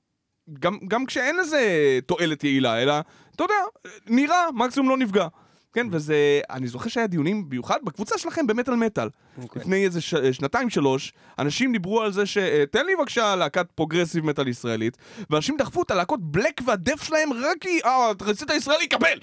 [0.61, 1.63] גם, גם כשאין לזה
[2.07, 2.95] תועלת יעילה, אלא,
[3.35, 3.55] אתה יודע,
[4.07, 5.27] נראה, מקסימום לא נפגע.
[5.73, 9.09] כן, וזה, אני זוכר שהיה דיונים, במיוחד בקבוצה שלכם במטאל מטאל.
[9.43, 9.63] אוקיי.
[9.63, 10.15] לפני איזה ש...
[10.15, 12.39] שנתיים שלוש, אנשים דיברו על זה ש...
[12.39, 14.97] אה, תן לי בבקשה להקת progressive metal ישראלית,
[15.31, 19.19] ואנשים דחפו את הלהקות black וה death שלהם רק כי, אה, אתה רצית ישראלי, קבל!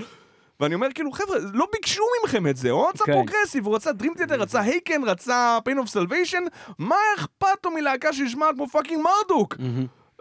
[0.60, 3.14] ואני אומר, כאילו, חבר'ה, לא ביקשו מכם את זה, הוא רצה כן.
[3.14, 6.42] progressive, הוא רצה Theater, רצה Haken, רצה Pain of Salvation,
[6.80, 9.56] מה אכפת לו מלהקה שנשמעת כמו fucking Marduk?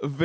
[0.05, 0.25] ו...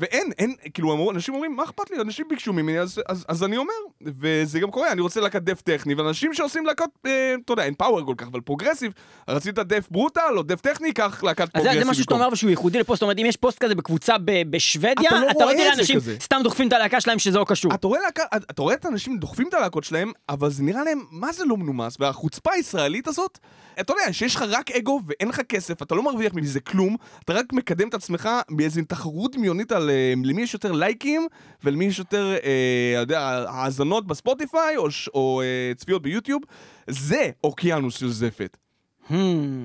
[0.00, 2.00] ואין, אין, כאילו, אמרו, אנשים אומרים, מה אכפת לי?
[2.00, 5.60] אנשים ביקשו ממני, אז, אז, אז אני אומר, וזה גם קורה, אני רוצה להקת death
[5.60, 8.92] טכני, ואנשים שעושים להקת, אה, אתה יודע, אין power כל כך, אבל progressive,
[9.28, 11.78] רצית death brutal או death טכני, קח להקת אז progressive.
[11.78, 12.14] זה- זה משהו שאתה.
[12.14, 15.30] אומר שהוא ייחודי לפה, זאת אומרת, אם יש פוסט כזה בקבוצה ב- בשוודיה, אתה לא
[15.30, 15.98] אתה לא רואה אנשים.
[16.20, 17.74] סתם דוחפים את הלהקה שלהם שזה לא קשור.
[17.74, 21.04] אתה רואה, להקה, אתה רואה את האנשים דוחפים את הלהקות שלהם, אבל זה נראה להם,
[21.10, 21.96] מה זה לא מנומס?
[22.00, 23.38] והחוצפה הישראלית הזאת,
[23.80, 27.32] אתה יודע, שיש לך רק אגו ואין לך כסף, אתה לא מרוויח מזה כלום, אתה
[27.32, 28.28] רק מקדם את עצמך
[28.88, 31.26] תחרות דמיונית על אה, למי יש יותר לייקים,
[31.64, 36.42] ולמי יש יותר, אה, יודע, האזנות בספוטיפיי, או, או אה, צפיות ביוטיוב,
[36.86, 38.56] זה אוקיינוס של זפת.
[39.08, 39.14] Hmm,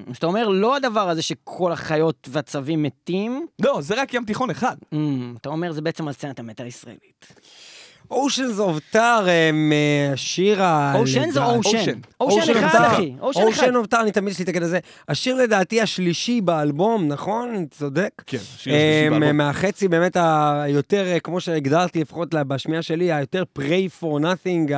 [0.10, 4.50] אז אתה אומר, לא הדבר הזה שכל החיות והצבים מתים, לא, זה רק ים תיכון
[4.50, 4.76] אחד.
[4.94, 4.98] hmm,
[5.42, 7.28] אתה אומר, זה בעצם על סצנת המטאל הישראלית.
[8.12, 9.50] Oceans of Tar אה,
[10.14, 10.94] השיר ה...
[10.96, 12.00] ocean זה ocean.
[12.20, 12.66] ocean.
[12.66, 12.82] אחד.
[12.82, 13.14] אחי.
[13.20, 13.48] ocean אחד.
[13.48, 14.80] ocean אוף טאר, אני תמיד יש לי את הקטע הזה.
[15.10, 17.50] השיר לדעתי השלישי באלבום, נכון?
[17.56, 18.10] אני צודק?
[18.28, 19.38] כן, שיר השלישי אמ, באלבום.
[19.38, 24.72] מהחצי באמת היותר, אה, כמו שהגדרתי לפחות בשמיעה שלי, היותר pray for nothing,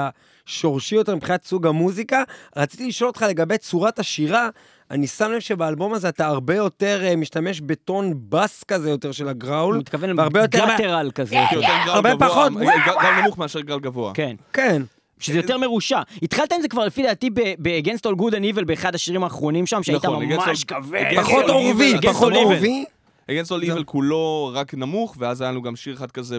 [0.47, 2.23] השורשי יותר מבחינת סוג המוזיקה.
[2.55, 4.49] רציתי לשאול אותך לגבי צורת השירה,
[4.93, 9.27] אני שם לב שבאלבום הזה אתה הרבה יותר אה, משתמש בטון בס כזה יותר של
[9.27, 9.75] הגראול.
[9.75, 10.15] הוא מתכוון
[10.47, 11.35] גלטרל כזה.
[11.51, 12.53] גל הרבה פחות.
[12.53, 14.11] גל גל נמוך מאשר גל גבוה.
[14.13, 14.35] כן.
[14.53, 14.81] כן.
[15.19, 16.01] שזה יותר מרושע.
[16.23, 19.83] התחלת עם זה כבר לפי דעתי ב-Against All Good and Evil באחד השירים האחרונים שם,
[19.83, 21.03] שהיית נכון, ממש כבד.
[21.21, 22.33] פחות עורבי, פחות.
[22.33, 22.85] עורבי.
[23.31, 26.37] Against All Evil כולו רק נמוך, ואז היה לנו גם שיר אחד כזה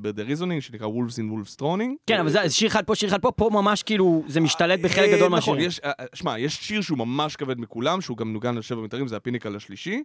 [0.00, 1.94] ב-The Reasoning, שנקרא Wolves in Wolves Troning.
[2.06, 5.08] כן, אבל זה שיר אחד פה, שיר אחד פה, פה ממש כאילו, זה משתלט בחלק
[5.08, 5.70] אה, גדול נכון, מהשירים.
[5.84, 9.08] אה, אה, שמע, יש שיר שהוא ממש כבד מכולם, שהוא גם נוגן על שבע מיתרים,
[9.08, 10.02] זה הפיניקל השלישי,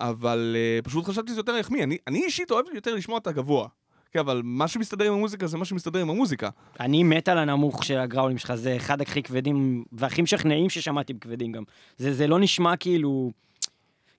[0.00, 1.82] אבל אה, פשוט חשבתי שזה יותר יחמיא.
[1.82, 3.68] אני אני אישית אוהב יותר לשמוע את הגבוה.
[4.12, 6.50] כן, אבל מה שמסתדר עם המוזיקה זה מה שמסתדר עם המוזיקה.
[6.80, 11.52] אני מת על הנמוך של הגראולים שלך, זה אחד הכי כבדים והכי משכנעים ששמעתי בכבדים
[11.52, 11.62] גם.
[11.96, 13.32] זה, זה לא נשמע כאילו...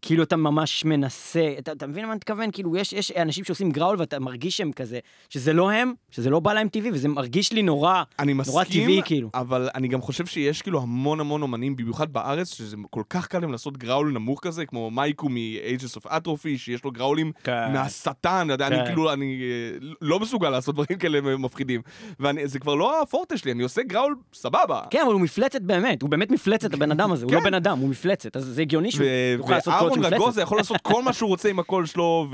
[0.05, 2.51] כאילו אתה ממש מנסה, אתה, אתה מבין מה אני מתכוון?
[2.51, 4.99] כאילו יש, יש אנשים שעושים גראול ואתה מרגיש שהם כזה,
[5.29, 8.63] שזה לא הם, שזה לא בא להם טבעי, וזה מרגיש לי נורא, אני מסכים, נורא
[8.63, 9.29] טבעי כאילו.
[9.33, 13.39] אבל אני גם חושב שיש כאילו המון המון אומנים, במיוחד בארץ, שזה כל כך קל
[13.39, 17.73] להם לעשות גראול נמוך כזה, כמו מייקו מ-Ages of Atrophy, שיש לו גראולים כן.
[17.73, 18.85] מהשטן, אתה יודע, אני כן.
[18.85, 21.81] כאילו, אני אה, לא מסוגל לעשות דברים כאלה מפחידים.
[22.19, 24.81] וזה כבר לא הפורטה שלי, אני עושה growl סבבה.
[24.89, 27.45] כן, אבל הוא מפלצת באמת, הוא באמת מפלצת הבן אדם הזה, הוא לא כן.
[27.45, 29.05] בן אדם, הוא מפלצת, אז זה הגיוני שהוא
[29.37, 30.41] יוכל לעשות ואהרון רגוזה.
[30.41, 32.27] יכול לעשות כל מה שהוא רוצה עם הקול שלו,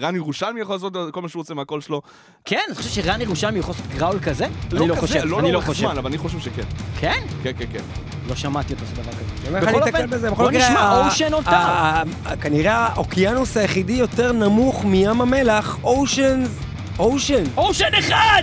[0.00, 2.02] ורן ירושלמי יכול לעשות כל מה שהוא רוצה מהקול שלו.
[2.44, 4.46] כן, אתה חושב שרן ירושלמי יכול לעשות growl כזה?
[4.72, 5.80] לא אני לא חושב, לא אני לא חושב.
[5.86, 6.62] זמן, אבל אני חושב שכן.
[7.00, 7.22] כן?
[7.42, 7.82] כן, כן, כן.
[8.28, 9.60] לא שמעתי אותו עושה דבר כזה.
[9.60, 10.06] בכל אופן,
[10.36, 11.48] בוא נשמע, ocean of.
[11.48, 12.02] ה-
[12.40, 16.48] כנראה האוקיינוס היחידי יותר נמוך מים המלח, Oceans,
[16.98, 18.42] אושן אושן אחד!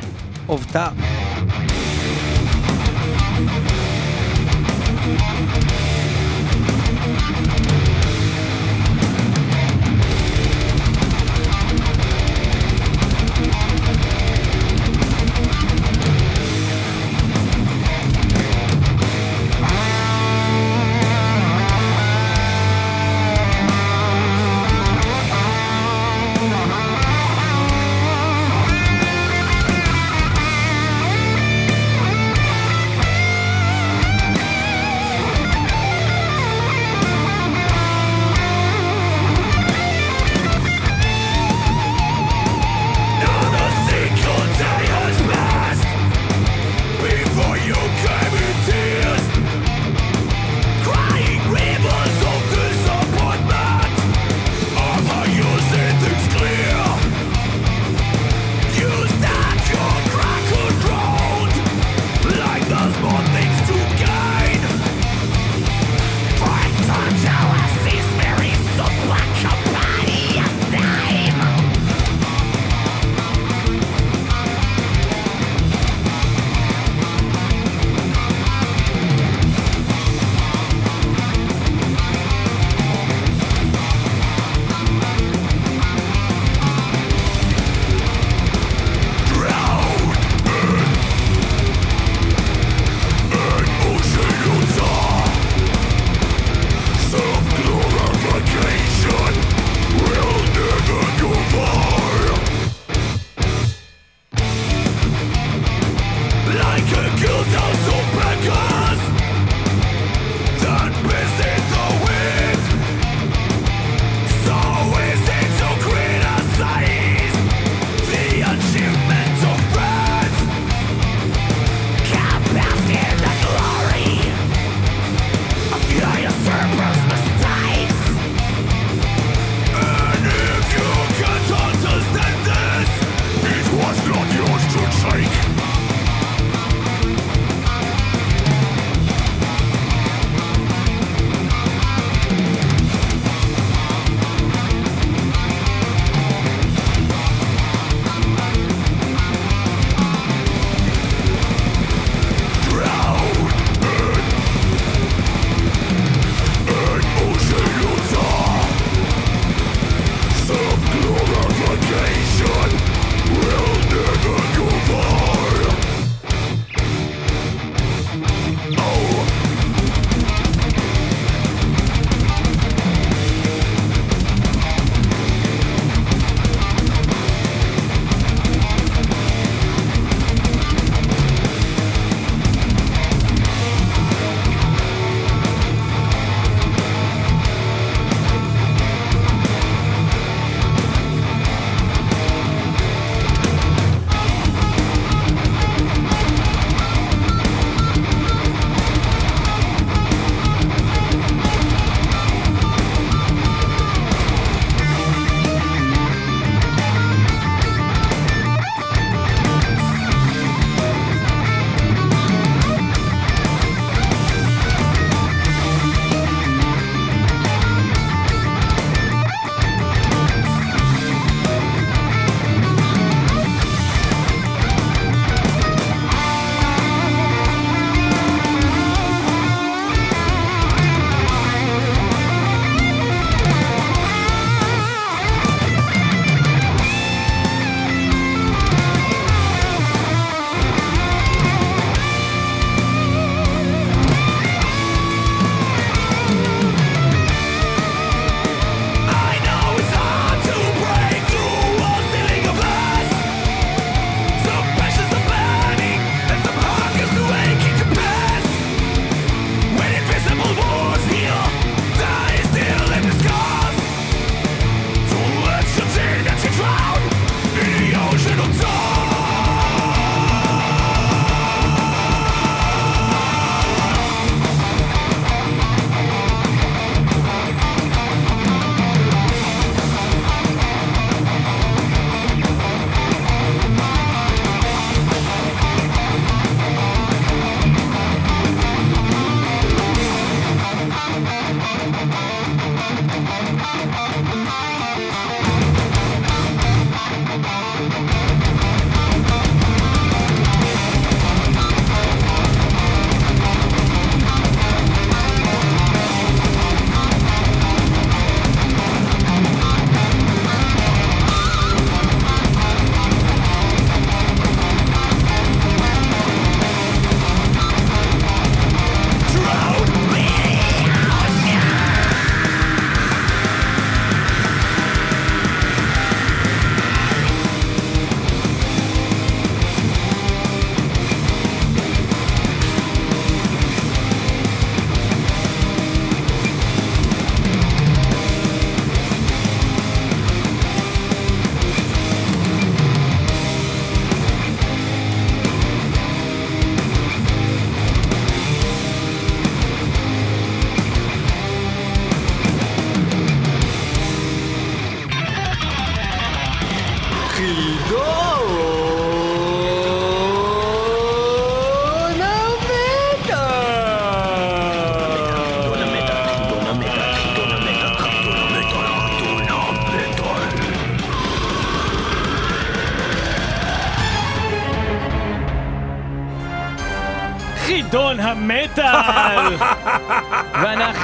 [0.49, 0.87] אוף טאר.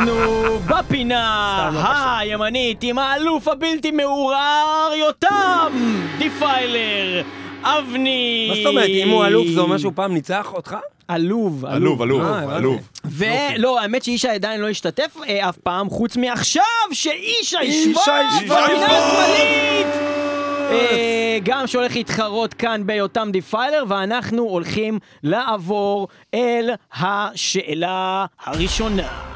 [0.05, 5.73] ואנחנו בפינה הימנית עם האלוף הבלתי מעורער יותם
[6.17, 7.21] דיפיילר
[7.63, 10.75] אבני מה זאת אומרת, אם הוא אלוף זה אומר שהוא פעם ניצח אותך?
[11.07, 12.55] עלוב, עלוב, עלוב, אה.
[12.55, 12.79] עלוב.
[13.05, 18.43] ולא, האמת שישי עדיין לא השתתף אה, אף פעם, חוץ מעכשיו, שוורץ, שוורץ.
[18.43, 19.87] בפינה השמאלית!
[20.71, 29.31] אה, גם שהולך להתחרות כאן ביותם דיפיילר, ואנחנו הולכים לעבור אל השאלה הראשונה.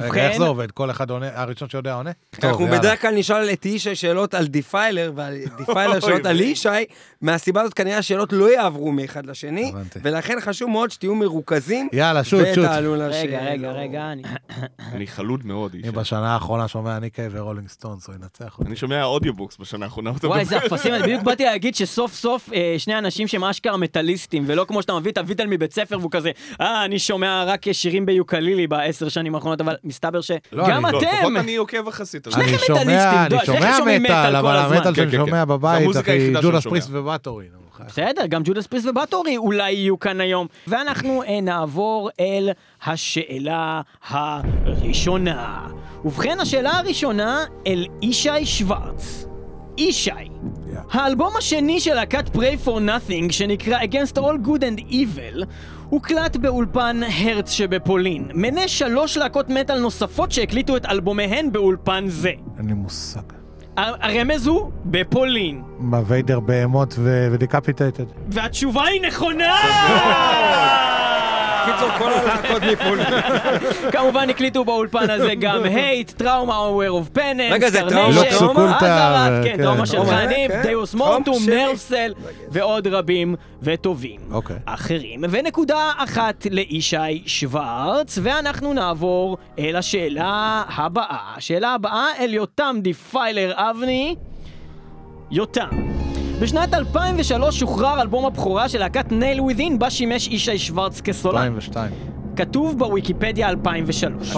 [0.00, 0.70] רגע, איך זה עובד?
[0.70, 2.10] כל אחד עונה, הראשון שיודע עונה?
[2.30, 2.66] טוב, אנחנו.
[2.66, 6.68] בדרך כלל נשאל את ישי שאלות על דיפיילר, ועל דיפיילר שאלות על ישי,
[7.22, 9.72] מהסיבה הזאת כנראה השאלות לא יעברו מאחד לשני.
[10.02, 12.64] ולכן חשוב מאוד שתהיו מרוכזים, יאללה, shoot, shoot.
[12.64, 13.14] ותעלו לשאלות.
[13.24, 14.22] רגע, רגע, רגע, אני...
[14.92, 15.86] אני חלוד מאוד, איש.
[15.86, 18.68] אם בשנה האחרונה שומע ניקי ו Rolling Stones, הוא ינצח אותי.
[18.68, 20.12] אני שומע audiobooks בשנה האחרונה.
[20.24, 20.40] וואי.
[20.40, 24.82] איזה אפסים, בדיוק באתי להגיד שסוף סוף אה, שני אנשים שהם אשכרה מטאליסטים, ולא כמו
[24.82, 26.30] שאתה מביא את הוויטל מבית ספר והוא כזה,
[26.60, 30.98] אה, אני שומע רק שירים ביוקלילי בעשר שנים האחרונות, אבל מסתבר לא, שגם אני- לא,
[30.98, 32.26] אתם, לפחות אני עוקב יחסית.
[32.26, 34.56] אני שניכם שומע, מטאליסטים, אני שניכם שומע מטאל אבל.
[34.56, 35.16] המטאל שאני כן, כן.
[35.26, 36.88] שומע זה בבית, אחי, ג'ודס פריסט.
[36.92, 37.46] ובטורי.
[37.86, 40.46] בסדר, גם ג'ודס פריסט ובטורי אולי יהיו כאן היום.
[40.66, 42.50] ואנחנו אה, נעבור אל
[42.84, 45.66] השאלה הראשונה.
[46.04, 49.26] ובכן, השאלה הראשונה אל ישי שוורץ.
[49.78, 50.10] ישי,
[50.90, 55.44] האלבום השני של להקת Pray for Nothing, שנקרא Against All Good and Evil,
[55.88, 58.28] הוקלט באולפן הרץ שבפולין.
[58.34, 62.32] מנה שלוש להקות מטאל נוספות שהקליטו את אלבומיהן באולפן זה.
[62.58, 63.20] אין לי מושג.
[63.76, 65.62] הרמז הוא בפולין.
[65.78, 68.04] מה, ויידר בהמות ו- ודיקפיטייטד?
[68.28, 69.54] והתשובה היא נכונה!
[71.64, 73.06] קיצור, כל הלהקות מפולין.
[73.92, 78.76] כמובן הקליטו באולפן הזה גם הייט, טראומה, Aware of Penance, רגע, זה טראומה, לוקס אוקולטה,
[78.76, 79.62] אזהרת, כן, כן.
[79.62, 80.62] טראומה של חניף, כן.
[80.62, 81.42] דיוס מורטום.
[81.48, 82.14] נרסל
[82.50, 84.20] ועוד רבים וטובים.
[84.32, 84.56] אוקיי.
[84.64, 85.20] אחרים.
[85.30, 91.18] ונקודה אחת לישי שוורץ, ואנחנו נעבור אל השאלה הבאה.
[91.36, 94.14] השאלה הבאה אל יותם דיפיילר אבני.
[95.30, 95.93] יותם.
[96.44, 101.36] בשנת 2003 שוחרר אלבום הבכורה של להקת Nail Within, בה שימש ישי שוורץ כסולן.
[101.42, 101.90] 2002.
[102.36, 104.36] כתוב בוויקיפדיה 2003.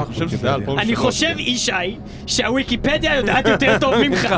[0.78, 1.72] אני חושב ישי,
[2.26, 4.36] שהוויקיפדיה יודעת יותר טוב ממך.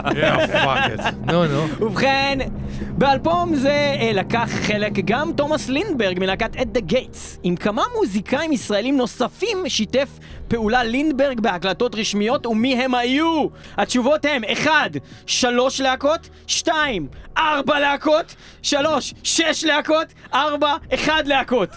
[1.27, 1.67] נו, נו.
[1.81, 2.39] ובכן,
[2.81, 7.39] באלבום זה אה, לקח חלק גם תומאס לינדברג מלהקת At the Gates.
[7.43, 10.09] עם כמה מוזיקאים ישראלים נוספים שיתף
[10.49, 13.47] פעולה לינדברג בהקלטות רשמיות, ומי הם היו?
[13.77, 14.71] התשובות הם 1.
[15.27, 17.09] שלוש להקות, 2.
[17.39, 19.15] ארבע להקות, 3.
[19.23, 20.77] שש להקות, 4.
[20.95, 21.69] 1 להקות.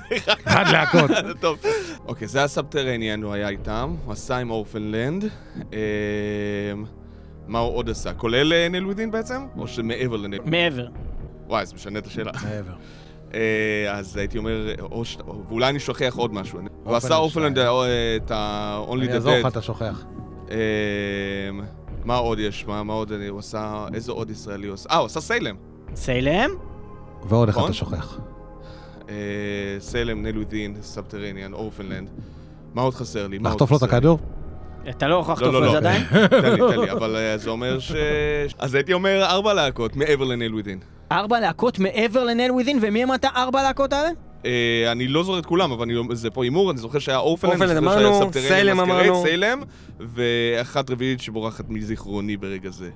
[0.45, 1.09] אחד להקות.
[1.09, 1.59] זה טוב.
[2.05, 5.25] אוקיי, זה ה Subterranean, הוא היה איתם, הוא עשה עם Orphaned Land.
[5.73, 5.77] אמ,
[7.47, 8.13] מה הוא עוד עשה?
[8.13, 9.45] כולל אה, Nail Within בעצם?
[9.57, 10.41] או שמעבר ל Nail?
[10.45, 10.87] מעבר.
[11.47, 12.31] וואי, זה משנה את השאלה.
[12.43, 12.73] מעבר.
[13.33, 15.17] אה, אז הייתי אומר, או ש...
[15.49, 16.59] ואולי אני שוכח עוד משהו.
[16.83, 17.57] הוא עשה שתיים.
[17.57, 19.47] אה, את ה-Only אני the אעזור לך, Dead.
[19.47, 20.05] אתה שוכח.
[20.49, 20.55] אמ,
[22.05, 22.65] מה עוד יש?
[22.67, 23.27] מה מה עוד אני...
[23.27, 23.85] הוא עשה...
[23.93, 24.89] איזה עוד ישראלי הוא עשה?
[24.89, 25.55] אה, הוא עשה Salem.
[25.95, 26.49] Salem?
[27.23, 27.69] ועוד אחד נכון?
[27.69, 28.19] אתה שוכח.
[29.79, 32.09] Salem, Nail Within, Subterranean, Orphaned Land.
[32.73, 33.39] מה עוד חסר לי?
[33.39, 33.83] לחטוף לו את?
[33.83, 34.19] הכדור?
[34.89, 35.71] אתה לא לא, לחטוף לא, לו את לא.
[35.71, 36.03] זה עדיין?
[36.41, 37.91] תן לי, תן לי, אבל אה, זה אומר ש...
[38.59, 40.79] אז הייתי אומר ארבע להקות מעבר לניל ווידין.
[41.11, 44.09] ארבע להקות מעבר לנל ווידין, ומי אמרת ארבע להקות האלה?
[44.45, 44.51] אה,
[44.91, 47.67] אני לא זוכר את כולם, אבל אני- זה פה הימור, אני זוכר שהיה אני זוכר
[47.67, 49.21] שהיה אמרנו, סיילם אמרנו.
[49.23, 49.61] סיילם,
[49.99, 52.89] ואחת רביעית שבורחת מזיכרוני ברגע זה.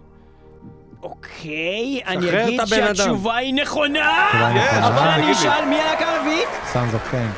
[1.04, 2.62] אוקיי, אני אגיד.
[2.66, 4.30] שהתשובה היא נכונה!
[4.32, 4.84] כן.
[4.84, 5.32] אבל אני.
[5.32, 6.48] אשאל מי הלהקה הרביעית?
[6.74, 7.32] סאנס אוף קיין.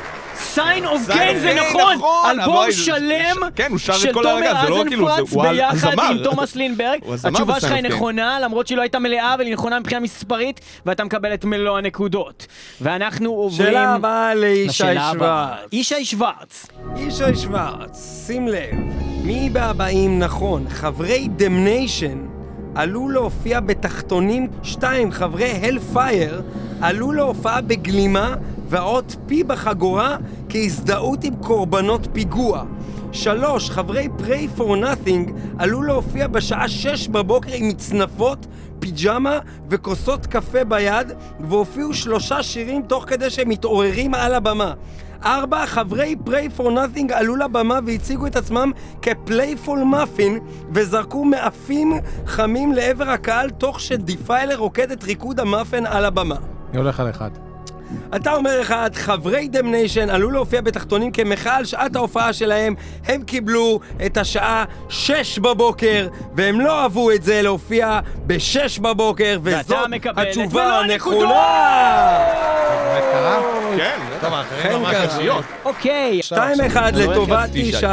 [0.54, 1.94] Sign of Sign gain זה נכון!
[1.96, 5.98] נכון, אלבום שלם כן, של תומר לא כאילו, אזנפרץ הוא ביחד.
[5.98, 7.00] עם תומאס לינברג.
[7.24, 7.82] התשובה שלך היא.
[7.82, 11.78] נכונה, למרות שהיא לא הייתה מלאה, אבל היא נכונה מבחינה מספרית, ואתה מקבל את מלוא
[11.78, 12.46] הנקודות.
[12.80, 13.68] ואנחנו עוברים...
[13.68, 14.84] שאלה הבאה לישי.
[15.12, 15.58] שוורץ.
[15.72, 16.66] ישי שוורץ.
[16.96, 18.74] ישי שוורץ, שים לב,
[19.24, 20.66] מי בהבאים נכון?
[20.68, 22.37] חברי דמניישן
[22.78, 26.42] עלו להופיע בתחתונים, שתיים, חברי הלפייר
[26.80, 28.34] עלו להופעה בגלימה
[28.68, 30.16] והאות פי בחגורה
[30.48, 32.64] כהזדהות עם קורבנות פיגוע.
[33.12, 38.46] שלוש, חברי Pray for Nothing עלו להופיע בשעה שש בבוקר עם מצנפות,
[38.78, 44.74] פיג'מה וכוסות קפה ביד, והופיעו שלושה שירים תוך כדי שהם מתעוררים על הבמה.
[45.24, 50.38] ארבע, חברי Pray for Nothing עלו לבמה והציגו את עצמם כפלייפול מאפין
[50.74, 51.92] וזרקו מאפים
[52.26, 56.36] חמים לעבר הקהל תוך ש Defiler רוקד את ריקוד המאפן על הבמה.
[56.70, 57.47] אני הולך על אחד.
[58.16, 62.74] אתה אומר אחד, חברי Damnation עלו להופיע בתחתונים כמחאה על שעת ההופעה שלהם,
[63.06, 69.78] הם קיבלו את השעה 6 בבוקר, והם לא אהבו את זה להופיע ב-6 בבוקר, וזאת
[70.16, 71.28] התשובה הנכונה!
[73.76, 75.06] כן, טוב, האחרים כן ממש קרה.
[75.06, 75.44] קשיות.
[75.64, 76.34] אוקיי, 2-1
[76.94, 77.86] לטובת רציתי ישי,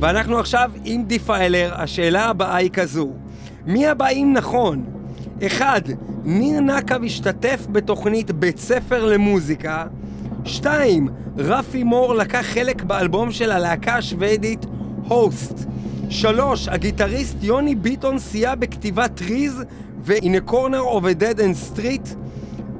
[0.00, 3.08] ואנחנו עכשיו עם Defiler, השאלה הבאה היא כזו:
[3.66, 4.84] מי הבאים נכון?
[5.46, 5.88] 1.
[6.24, 9.86] ניר נקב השתתף בתוכנית בית ספר למוזיקה.
[10.44, 11.08] 2.
[11.38, 14.66] רפי מור לקח חלק באלבום של הלהקה השוודית
[15.08, 15.66] הוסט.
[16.10, 16.68] 3.
[16.68, 19.62] הגיטריסט יוני ביטון סייע בכתיבת טריז
[20.04, 22.16] ו-In a corner of a dead end street.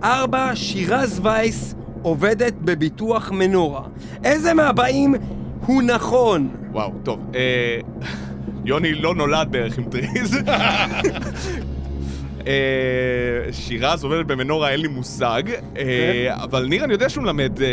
[0.04, 0.50] 4.
[0.54, 3.82] שירז וייס עובדת בביטוח מנורה.
[4.24, 5.14] איזה מהבאים
[5.66, 6.48] הוא נכון?
[6.72, 7.20] וואו, טוב.
[7.34, 7.78] אה,
[8.64, 10.36] יוני לא נולד בערך עם טריז.
[12.46, 12.52] אה,
[13.52, 15.42] שירז עובדת במנורה, אין לי מושג.
[15.78, 15.84] אה,
[16.42, 17.62] אבל ניר, אני יודע שהוא מלמד...
[17.62, 17.68] אה,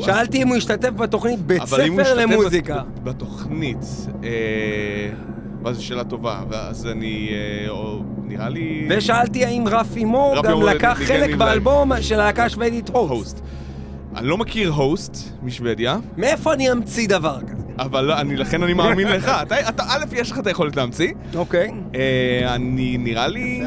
[0.00, 2.74] שאלתי אם הוא השתתף בתוכנית בית ספר למוזיקה.
[2.74, 3.78] בת- בתוכנית,
[5.62, 7.30] וואי, זו שאלה טובה, ואז אני,
[7.68, 7.72] אה,
[8.24, 8.86] נראה לי...
[8.90, 12.88] ושאלתי האם רפי מור גם לקח חלק באלבום של הלהקה השוודית.
[12.92, 13.40] הוסט.
[14.16, 17.53] אני לא מכיר הוסט משוודיה, מאיפה אני אמציא דבר כזה?
[17.78, 19.28] אבל אני, לכן אני מאמין לך.
[19.42, 21.12] אתה, אתה, א', יש לך את היכולת להמציא.
[21.34, 21.70] אוקיי.
[21.94, 23.62] אה, אני, נראה לי...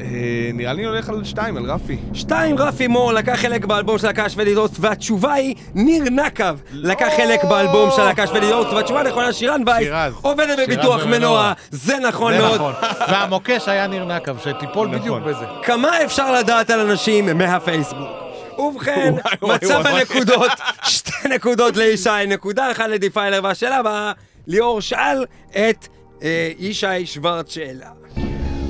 [0.00, 1.96] אה, נראה לי הולך על שתיים, על רפי.
[2.12, 7.08] שתיים, רפי מור לקח חלק באלבום של הלהקה השוודית הוסט, והתשובה היא ניר נקב לקח
[7.16, 10.14] חלק באלבום של הלהקה השוודית הוסט, והתשובה הנכונה שירן וייס שירז.
[10.22, 11.18] עובדת שירז בביטוח ומנורה.
[11.18, 12.54] מנורה, זה נכון זה מאוד.
[12.54, 12.72] נכון.
[13.10, 15.44] והמוקש היה ניר נקב, שתיפול בדיוק בזה.
[15.62, 18.23] כמה אפשר לדעת על אנשים מהפייסבוק?
[18.64, 19.82] ובכן, מצב.
[19.86, 20.50] הנקודות,
[20.82, 24.12] שתי נקודות לישי, נקודה אחת לדיפיילר, והשאלה הבאה,
[24.46, 25.88] ליאור שאל את
[26.22, 27.90] אה, ישי שוורץ שאלה.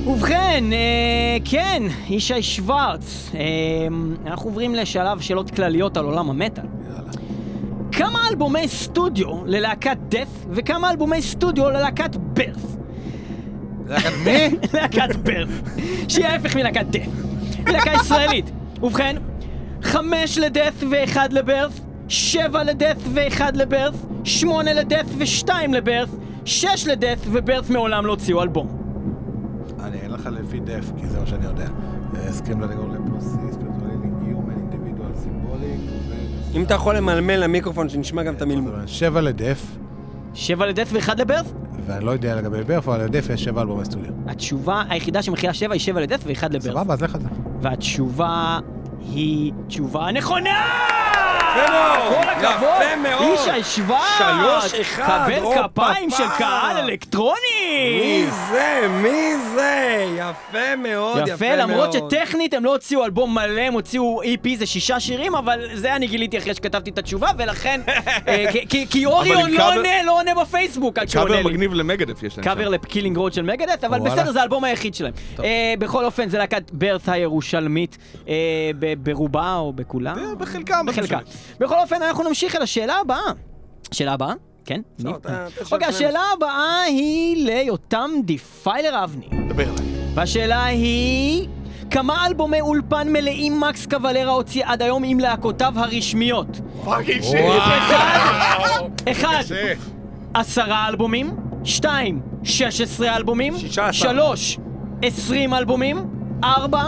[0.06, 3.30] ובכן, אה, כן, ישי שוורץ.
[3.34, 3.40] אה,
[4.26, 6.64] אנחנו עוברים לשלב שאלות כלליות על עולם המטאל.
[7.92, 12.76] כמה אלבומי סטודיו ללהקת דף וכמה אלבומי סטודיו ללהקת ברף?
[13.88, 14.48] להקת מי?
[14.72, 15.48] להקת ברף,
[16.08, 17.06] שהיא ההפך מלהקת דף.
[17.66, 18.50] להקה ישראלית.
[18.82, 19.16] ובכן,
[19.84, 26.08] חמש לדף ואחד לברף, שבע לדף ואחד לברף, שמונה לדף ושתיים לברף,
[26.44, 28.66] שש לדף וברף מעולם לא הוציאו אלבום.
[29.82, 31.66] אני אענה לך לפי דף, כי זה מה שאני יודע.
[32.28, 35.80] הסכם לדגור לפוסיס, פרטואלי גיום, אינדיבידואל סימבוליק,
[36.54, 38.72] אם אתה יכול למלמל למיקרופון שנשמע גם את המלמול.
[38.86, 39.66] שבע לדף,
[40.34, 41.52] שבע לדף ואחד לברף?
[41.86, 44.12] ואני לא יודע לגבי ברף, אבל לדף יש שבע אלבומי סטודיו.
[44.26, 46.74] התשובה היחידה שמכילה שבע היא שבע לדף ואחד לברף.
[46.74, 47.28] סבבה, אז לך על זה.
[47.60, 48.58] והתשובה
[49.12, 50.08] היא תשובה
[51.62, 51.94] נכונה!
[52.08, 52.68] מאוד, כל הכבוד!
[52.82, 53.34] יפה מאוד.
[53.34, 54.00] ישי שוורץ!
[54.18, 56.24] שלוש, אחד, קבל הופה, כפיים של.
[56.38, 58.26] קהל מי אלקטרוני!
[58.50, 58.86] זה?
[58.90, 59.20] מי
[59.54, 59.70] זה?
[60.18, 60.28] יפה
[60.76, 61.28] מאוד, יפה מאוד.
[61.28, 65.68] יפה, למרות שטכנית הם לא הוציאו אלבום מלא, הם הוציאו EP, זה שישה שירים, אבל
[65.74, 67.80] זה אני גיליתי אחרי שכתבתי את התשובה, ולכן...
[68.28, 68.44] אה,
[68.90, 71.54] כי- אוריון לא קאבר- עונה, לא עונה בפייסבוק עד שהוא עונה קאבר לי.
[71.54, 72.68] מגניב למגדף יש להם קאבר.
[72.68, 74.14] ל Killing Road של Megadeth, אבל וואלה.
[74.14, 75.12] בסדר, זה האלבום היחיד שלהם.
[75.44, 77.98] אה, בכל אופן, זה להקת ברת' הירושלמית,
[78.28, 78.34] אה,
[78.78, 80.14] ב- ברובה או בכולה?
[80.18, 80.86] אה, בחלקם.
[81.60, 83.32] בכל אופן, אנחנו נמשיך אל השאלה הבאה.
[83.92, 84.32] שאלה הבאה?
[84.64, 84.80] כן?
[85.06, 85.88] אוקיי.
[85.88, 89.28] השאלה הבאה היא ליותם Defiler אבני.
[89.48, 90.14] דבר אליי.
[90.14, 91.48] והשאלה היא...
[91.90, 96.60] כמה אלבומי אולפן מלאים מקס קוולרה הוציא עד היום עם להקותיו הרשמיות?
[96.84, 97.38] fucking shit.
[99.10, 99.42] אחד,
[100.34, 103.54] עשרה אלבומים, שתיים, שש עשרה אלבומים.
[103.92, 104.58] שלוש,
[105.02, 105.96] עשרים אלבומים,
[106.44, 106.82] ארבע,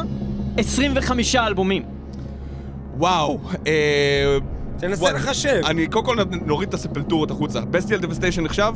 [0.59, 1.96] עשרים וחמישה אלבומים.
[2.99, 3.39] וואו.
[3.67, 3.73] אה,
[4.79, 5.61] תנסה וואי, לחשב.
[5.67, 6.17] אני קודם כל
[6.47, 7.61] נוריד את הספלטורות החוצה.
[7.61, 8.73] Bestial Devastation נחשב?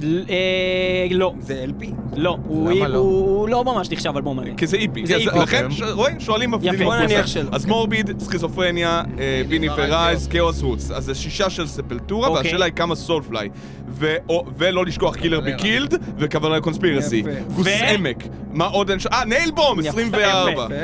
[0.00, 0.34] ל- אה,
[1.10, 1.86] לא, זה EP.
[2.16, 2.98] לא, הוא למה לא?
[2.98, 4.50] הוא לא ממש נחשב אלבום מלא.
[4.56, 5.06] כי זה EP.
[5.06, 5.38] זה אז EP.
[5.38, 5.76] לכן, אוקיי.
[5.76, 6.20] ש- רואים?
[6.20, 6.74] שואלים מבדילים.
[6.74, 6.84] יפה.
[6.84, 7.48] בוא נניח שלא.
[7.52, 10.90] אז Morbid, Schizophrenia, אה, Beneath, Arise, Chaos, Roots.
[10.90, 12.42] אז זה שישה של ספלטורה, אוקיי.
[12.44, 13.48] והשאלה היא כמה Soulfly.
[13.88, 17.16] ו- או- ולא לשכוח קילר בי קילד, וכוונה קונספירסי.
[17.16, 17.30] יפה.
[17.56, 18.24] כוס ו- עמק.
[18.52, 19.06] מה עוד אין ש...
[19.06, 20.50] אה, ניילבום, יפה, 24.
[20.52, 20.74] יפה.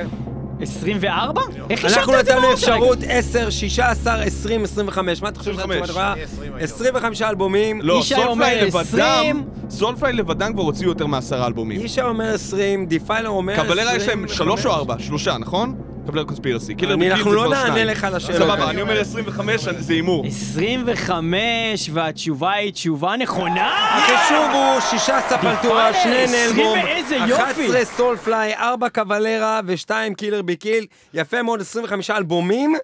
[0.63, 1.43] 24?
[1.71, 2.75] איך השארת אנחנו את זה נתנו בראש רגע?
[2.77, 5.23] אפשרות 10, 16, 20, 25.
[5.23, 5.89] מה אתה חושב 25?
[5.89, 6.15] הנכונה?
[6.23, 6.65] 20 היום.
[6.65, 7.81] 25 אלבומים.
[7.83, 9.45] לא, ישי סולפליי אומר לבדם, 20.
[9.71, 11.81] סולפליי לבדם כבר הוציאו יותר מעשרה אלבומים.
[11.81, 13.67] אישה אומר 20, דיפיילר אומר 20.
[13.67, 14.95] קבלרה יש להם שלוש או ארבע?
[14.99, 15.75] שלושה, נכון?
[16.07, 16.74] קבלר קונספירסי.
[16.74, 17.84] קילר בי אנחנו לא כבר נענה.
[17.84, 18.70] לך על השאלות סבבה.
[18.70, 20.26] אני אומר 25, זה הימור.
[20.26, 23.88] 25, והתשובה היא תשובה נכונה!
[23.96, 27.42] החישוב הוא 6 ספלטורה, Defiler, 2 עשרים Nailbomb, ואיזה יופי.
[27.42, 30.87] 11 Soulfly, 4 קבלרה ו-2 Killer Be Killed.
[31.14, 32.74] יפה מאוד, 25 אלבומים.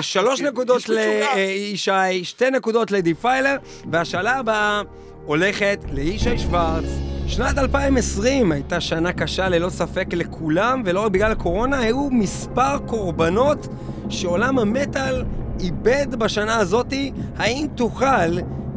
[0.00, 1.34] 3 נקודות יש מצוקה.
[1.36, 3.56] לישי, 2 נקודות ל Defiler,
[3.92, 4.82] והשאלה הבאה
[5.24, 6.84] הולכת לישי שוורץ.
[7.28, 13.68] שנת 2020 הייתה שנה קשה ללא ספק לכולם, ולא רק בגלל הקורונה, היו מספר קורבנות
[14.08, 15.24] שעולם המטאל
[15.60, 17.12] איבד בשנה הזאתי.
[17.36, 18.26] האם תוכל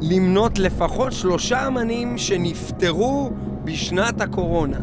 [0.01, 3.31] למנות לפחות שלושה אמנים שנפטרו
[3.63, 4.77] בשנת הקורונה?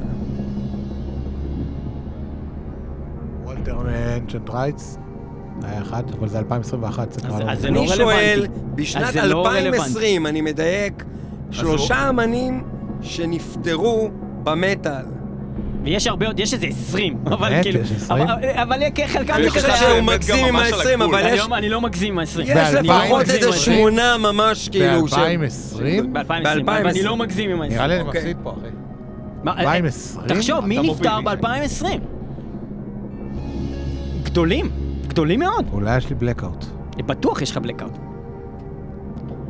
[3.45, 3.77] וולטר
[4.17, 4.99] אנצ'נט רייטס.
[5.63, 7.51] היה אחד, אבל זה 2021, זה אז- כבר...
[7.53, 8.61] אז זה אני לא שואל, רלוונטי.
[8.75, 11.05] בשנת אז זה לא 2020, אני מדייק,
[11.51, 12.65] שלושה אמנים
[13.03, 14.11] שנפטרו
[14.45, 15.05] במטאל.
[15.85, 17.63] ויש הרבה עוד, יש איזה 20, אבל באמת?
[17.63, 17.81] כאילו...
[17.81, 18.23] יש 20?
[18.29, 18.33] אבל-
[18.63, 19.61] אבל חלקם זה ויש אני כזה...
[19.61, 21.07] חושב אחד שהוא מגזים עם ממש על ה-20, הגבול.
[21.07, 22.41] אבל אני יש- לא- אני לא מגזים עם ה-20.
[22.43, 25.81] יש לפחות איזה שמונה ממש כאילו, שהם- ב-2020?
[26.13, 27.69] ב-2020, אבל אני לא מגזים עם ה-20.
[27.69, 28.09] נראה לי אני.
[28.09, 28.67] מפסיד פה, אחי.
[29.43, 30.27] מה, 2020?
[30.29, 31.89] תחשוב, מי נפטר מישהו.
[31.93, 31.99] ב-2020?
[34.23, 34.71] גדולים,
[35.07, 35.65] גדולים מאוד.
[35.73, 36.65] אולי יש לי בלקאוט.
[37.07, 37.93] בטוח יש לך בלקאוט.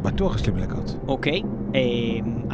[0.02, 0.90] בטוח יש לי בלקאוט.
[1.08, 1.42] אוקיי,
[1.74, 1.80] אה,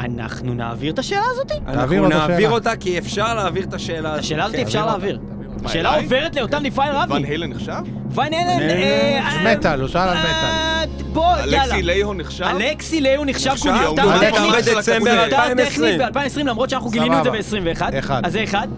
[0.05, 1.53] אנחנו נעביר את השאלה הזאת?
[1.73, 2.51] תעביר אנחנו נעביר.
[2.51, 4.25] אותה כי אפשר להעביר את השאלה את הזאת.
[4.25, 4.63] השאלה הזאת כן.
[4.63, 5.21] אפשר להעביר.
[5.65, 6.03] השאלה אליי?
[6.05, 7.27] עוברת לאותם דיפייר ון רבי.
[7.27, 7.83] הילן נחשב?
[8.11, 10.29] ויין אלן, אה, אה, מטאל, הוא שאל על מטאל.
[10.31, 11.65] אה, בוא, יאללה.
[11.65, 12.45] אלכסי לייהו נחשב?
[12.45, 14.75] אלכסי ליהו נחשב כי הוא נחשב, נפטר הוא הוא נפטר טכנית.
[14.77, 15.99] בדצמבר הוא נפטר 2020.
[15.99, 17.73] טכנית ב-2020 למרות שאנחנו גילינו את זה סבבה.
[17.75, 17.99] ב-21.
[17.99, 18.23] אחד.
[18.25, 18.69] אז זה אחד.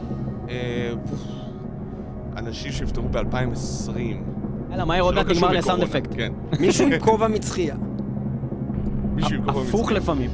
[0.48, 0.90] אה,
[2.36, 3.98] אנשים שנפטרו ב-2020.
[4.70, 6.10] יאללה, מהר עוד מעט נגמר לי הסאונד אפקט.
[6.16, 6.32] כן.
[6.60, 7.74] מישהו עם כובע מצחייה.
[9.16, 9.96] מישהו עם כובע הפוך מצחיק.
[9.96, 10.30] לפעמים.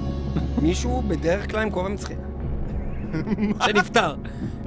[0.63, 2.19] מישהו בדרך כלל עם כובע מצחייה.
[3.67, 4.15] שנפטר.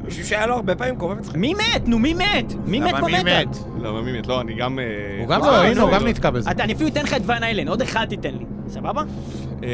[0.04, 1.38] מישהו שהיה לו הרבה פעמים כובע מצחייה.
[1.40, 1.88] מי מת?
[1.88, 2.54] נו, מי מת?
[2.66, 3.46] מי מת למה מי במטאל?
[3.46, 3.58] מת?
[3.82, 4.28] לא, מי מת?
[4.28, 4.80] לא, אני גם...
[4.80, 4.86] אה,
[5.20, 6.52] הוא גם אה, לא, הנה, זה הוא גם לא- נתקע בזה.
[6.52, 8.46] אתה- אני אפילו אתן לך את ואן איילן, עוד אחד תיתן לי.
[8.68, 9.04] סבבה?
[9.64, 9.70] אה,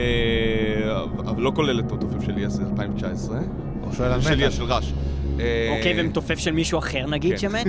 [1.20, 3.38] אבל לא כולל את התופף של יס 2019.
[3.82, 4.50] הוא שואל על של מטאל.
[4.52, 4.94] של רש.
[5.39, 7.38] אה, אוקיי, ומתופף של מישהו אחר נגיד כן.
[7.38, 7.68] שמת?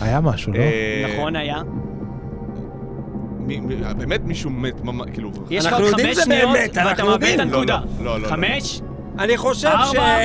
[0.00, 0.58] היה משהו, לא?
[0.58, 1.56] אה, נכון היה.
[3.96, 5.30] באמת מישהו מת, ממש, כאילו...
[5.50, 7.40] יש לך אנחנו עוד יודעים חמש שזה שניות באמת, ואתה אנחנו מאבד את יודעים.
[7.40, 7.80] הנקודה.
[7.98, 8.28] לא, לא, לא, לא.
[8.28, 8.80] חמש,
[9.18, 10.16] אני חושב ארבע,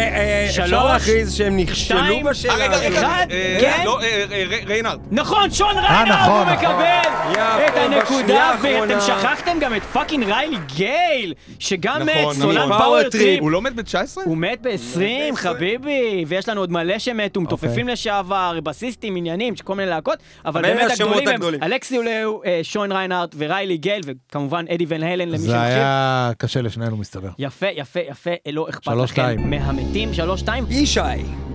[0.48, 2.86] שאפשר שלוש, להכריז שהם נכשלו שתיים, בשאלה רגע, הזאת.
[2.86, 3.82] רגע, אחד, אה, כן?
[3.86, 5.00] לא, אה, אה, ר- ריינארד.
[5.12, 6.70] נכון, שון ריינארד נכון, הוא נכון.
[6.70, 9.00] מקבל יפה, את הנקודה, ואתם.
[9.02, 12.78] שכחתם גם את fucking ריילי גייל, שגם נכון, מת, סולן נכון.
[12.78, 13.42] Power Power Trip.
[13.42, 14.22] הוא לא מת ב-19?
[14.26, 17.94] הוא מת ב-20, חביבי, ויש לנו עוד מלא שמתו, מתופפים אוקיי.
[17.94, 21.72] לשעבר, בסיסטים, עניינים, כל מיני להקות, אבל באמת השמות הגדולים הם.
[21.74, 25.62] אלכסי לייהו, אה, שון ריינארד וריילי גייל, וכמובן אדי ון הלן למי זה שמקשיב.
[25.64, 27.30] היה קשה לשנינו, מסתבר.
[27.40, 29.50] יפה, יפה, יפה, לא אכפת שלוש, לכם שתיים.
[29.50, 30.66] מהמתים, שלוש, שתיים.
[30.70, 31.00] ישי,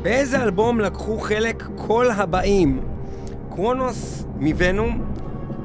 [0.03, 2.81] באיזה אלבום לקחו חלק כל הבאים?
[3.51, 5.05] קרונוס מוונום,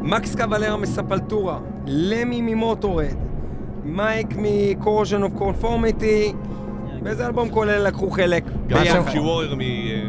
[0.01, 3.15] מקס קבלרה מספלטורה, למי ממוטורד,
[3.83, 6.33] מייק מקורז'ן אוף קונפורמיטי,
[7.03, 8.43] באיזה אלבום כל אלה לקחו חלק?
[8.67, 8.85] גם?
[8.85, 9.53] שם קיוורר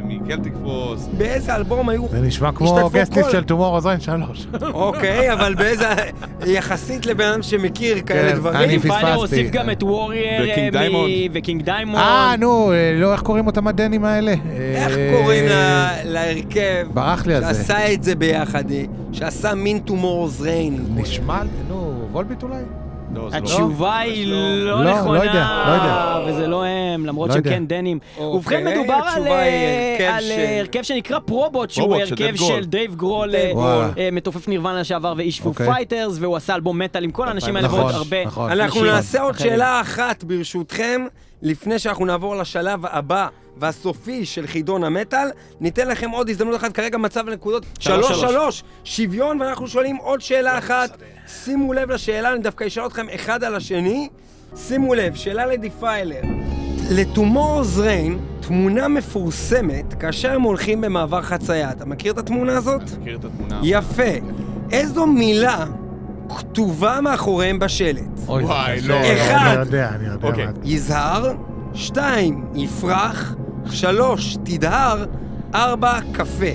[0.04, 1.08] מקלטיק פרוס.
[1.18, 2.08] באיזה אלבום היו...
[2.10, 4.46] זה נשמע כמו גסטיס של טומורו זיין שלוש.
[4.72, 5.86] אוקיי, אבל באיזה...
[6.46, 8.56] יחסית לבן אדם שמכיר כאלה כן, דברים.
[8.56, 9.14] אני פיילר פספסתי.
[9.14, 11.10] הוסיף גם את וורייר וקינג אה, דיימונד.
[11.32, 11.98] וקינג דיימונד.
[12.04, 14.34] אה, נו, אה, לא, איך קוראים אותם הדנים האלה?
[14.74, 17.54] איך אה, קוראים לה- להרכב ברח לי על זה.
[17.54, 18.64] שעשה את זה ביחד,
[19.12, 20.84] שעשה מין טומורס ריין?
[20.94, 22.54] נשמע, נו, וולביט אולי?
[23.14, 23.36] לא, לא.
[23.36, 26.18] התשובה היא לא לא, לא נכונה, יודע, לא יודע.
[26.26, 27.42] וזה לא הם, למרות לא שהם.
[27.42, 27.98] כן דנים.
[28.18, 32.36] אוקיי, ובכן, מדובר על אה, הרכב על של- אה, הרכב שנקרא Probot, שהוא הרכב.
[32.36, 35.66] של דייב גרול, אה, מתופף נירוונה לשעבר ואיש Foo אוקיי.
[35.66, 38.24] Fighters, והוא עשה אלבום מטאל עם כל האנשים האלה ועוד נכון, הרבה.
[38.24, 38.50] נכון.
[38.50, 39.38] אנחנו נעשה עוד.
[39.38, 41.06] שאלה אחת ברשותכם,
[41.42, 45.28] לפני שאנחנו נעבור לשלב הבא והסופי של חידון המטאל.
[45.60, 48.32] ניתן לכם עוד הזדמנות אחת, כרגע מצב הנקודות שלוש, שלוש שלוש.
[48.32, 50.96] שלוש, שוויון, ואנחנו שואלים עוד שאלה אחת.
[51.44, 54.08] שימו לב לשאלה, אני דווקא אשאל אתכם אחד על השני.
[54.56, 56.20] שימו לב, שאלה לדיפיילר.
[57.78, 61.70] ריין, תמונה מפורסמת כאשר הם הולכים במעבר חצייה.
[61.70, 62.82] אתה מכיר את התמונה הזאת?
[62.82, 63.60] אני מכיר את התמונה.
[63.62, 64.02] יפה.
[64.72, 65.64] איזו מילה
[66.28, 68.00] כתובה מאחוריהם בשלט?
[68.28, 69.00] אוי, וואי, לא.
[69.00, 69.06] לא.
[69.12, 69.46] אחד.
[69.46, 70.28] אני יודע, אני יודע.
[70.28, 70.46] אוקיי.
[70.64, 71.32] יזהר,
[71.74, 73.34] שתיים, יפרח,
[73.70, 75.04] שלוש, תדהר,
[75.54, 76.46] ארבע, קפה.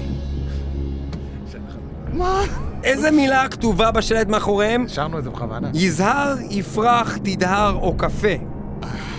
[2.14, 2.42] מה?
[2.84, 4.86] איזה מילה כתובה בשלט מאחוריהם?
[4.86, 5.70] השארנו את זה בכוונה.
[5.74, 8.28] יזהר, יפרח, תדהר או קפה.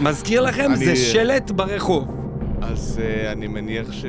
[0.02, 2.24] מזכיר לכם, אני- זה שלט ברחוב.
[2.62, 4.04] אז אה, אני מניח ש...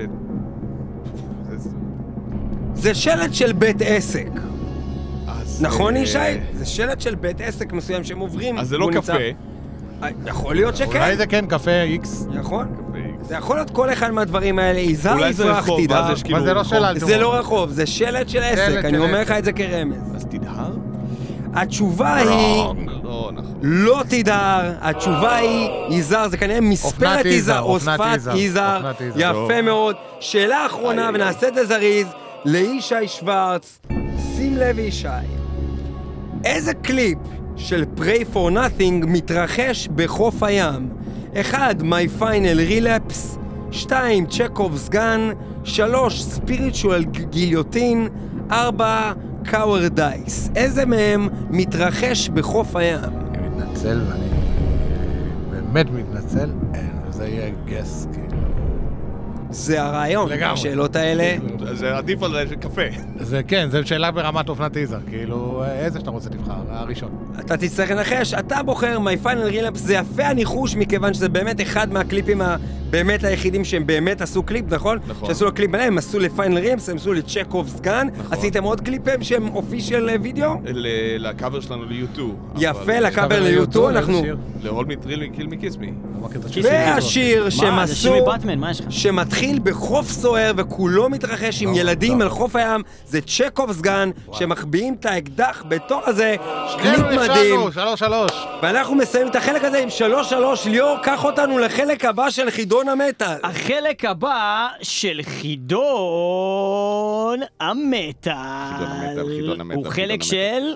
[2.73, 4.29] זה- שלט של בית עסק.
[5.27, 6.17] אז, נכון, אה, ישי?
[6.53, 8.57] זה שלט של בית עסק מסוים שהם עוברים.
[8.57, 8.97] אז זה לא קפה.
[9.13, 9.17] נמצא-
[10.25, 11.01] יכול להיות שכן.
[11.01, 12.27] אולי זה כן קפה איקס.
[12.33, 12.67] נכון.
[13.21, 14.79] זה יכול להיות כל אחד מהדברים האלה.
[14.79, 16.15] יזהר, אולי זה רחוב, תדהר.
[16.15, 16.43] כאילו...
[16.43, 19.21] זה לא על זה לא רחוב, זה שלט של עסק, שלט אני אומר.
[19.21, 20.15] לך את זה כרמז.
[20.15, 20.71] אז תדהר?
[21.53, 22.73] התשובה היא לא,
[23.33, 23.35] נכון.
[23.61, 29.01] לא תדהר, התשובה היא יזהר, זה כנראה מספרת יזהר, או אופנת שפת יזהר, יזהר, אופנת
[29.01, 29.45] יזהר.
[29.45, 29.95] יפה מאוד.
[30.19, 32.07] שאלה אחרונה, ונעשה את זה זריז,
[32.45, 33.79] לישי שוורץ,
[34.35, 35.07] שים לב ישי,
[36.45, 37.17] איזה קליפ
[37.57, 40.89] של Pray for Nothing מתרחש בחוף הים?
[41.41, 41.81] 1.
[41.81, 43.37] My Final Relapse
[43.71, 44.25] 2.
[44.25, 45.29] צ'קוב סגן
[45.63, 46.21] 3.
[46.21, 48.07] ספיריטואל גיליוטין
[48.51, 49.13] 4.
[49.45, 50.49] קאוור דייס.
[50.55, 52.99] איזה מהם מתרחש בחוף הים?
[53.03, 54.27] אני מתנצל ואני
[55.49, 56.49] באמת מתנצל,
[57.09, 58.26] וזה יהיה גס, כאילו.
[59.49, 60.53] זה הרעיון, לגמרי.
[60.53, 61.35] השאלות האלה.
[61.73, 62.81] זה עדיף על קפה.
[63.19, 67.09] זה כן, זו שאלה ברמת אופנת טיזר, כאילו, איזה שאתה רוצה תבחר, הראשון.
[67.39, 71.93] אתה תצטרך לנחש, אתה בוחר My Final Relapse, זה יפה הניחוש מכיוון שזה באמת אחד
[71.93, 74.97] מהקליפים הבאמת היחידים שהם באמת עשו קליפ, נכון?
[75.07, 75.27] נכון.
[75.29, 78.37] שעשו לו קליפ מלא, הם עשו לפיינל רימס, הם עשו ל Chekhov's Gun, נכון.
[78.37, 80.55] עשיתם עוד קליפים שהם official video?
[80.65, 82.35] ל- לקאבר שלנו ליוטיוב.
[82.57, 84.21] יפה, לקאבר ליוטיוב, אנחנו...
[84.63, 85.87] ל-Hold me, thrill me, kill me, kiss me.
[86.63, 88.59] והשיר שהם מה, זה שיר עשו, מבטמן,
[89.37, 92.21] שמתחיל בחוף סוער וכולו מתרחש עם ילדים.
[92.21, 96.35] על חוף הים, זה צ'קוב סגן, שמחביאים את האקדח בתוך הזה,
[96.81, 97.71] קליפ מדהים.
[97.71, 98.31] שלוש שלוש.
[98.61, 103.37] ואנחנו מסיימים את החלק הזה עם 3-3, ליאור, קח אותנו לחלק הבא של חידון המטאל.
[103.43, 105.79] החלק הבא של חידון
[107.59, 108.33] המטאל.
[108.33, 110.23] חידון המטאל, חידון המטאל, הוא חלק.
[110.23, 110.75] של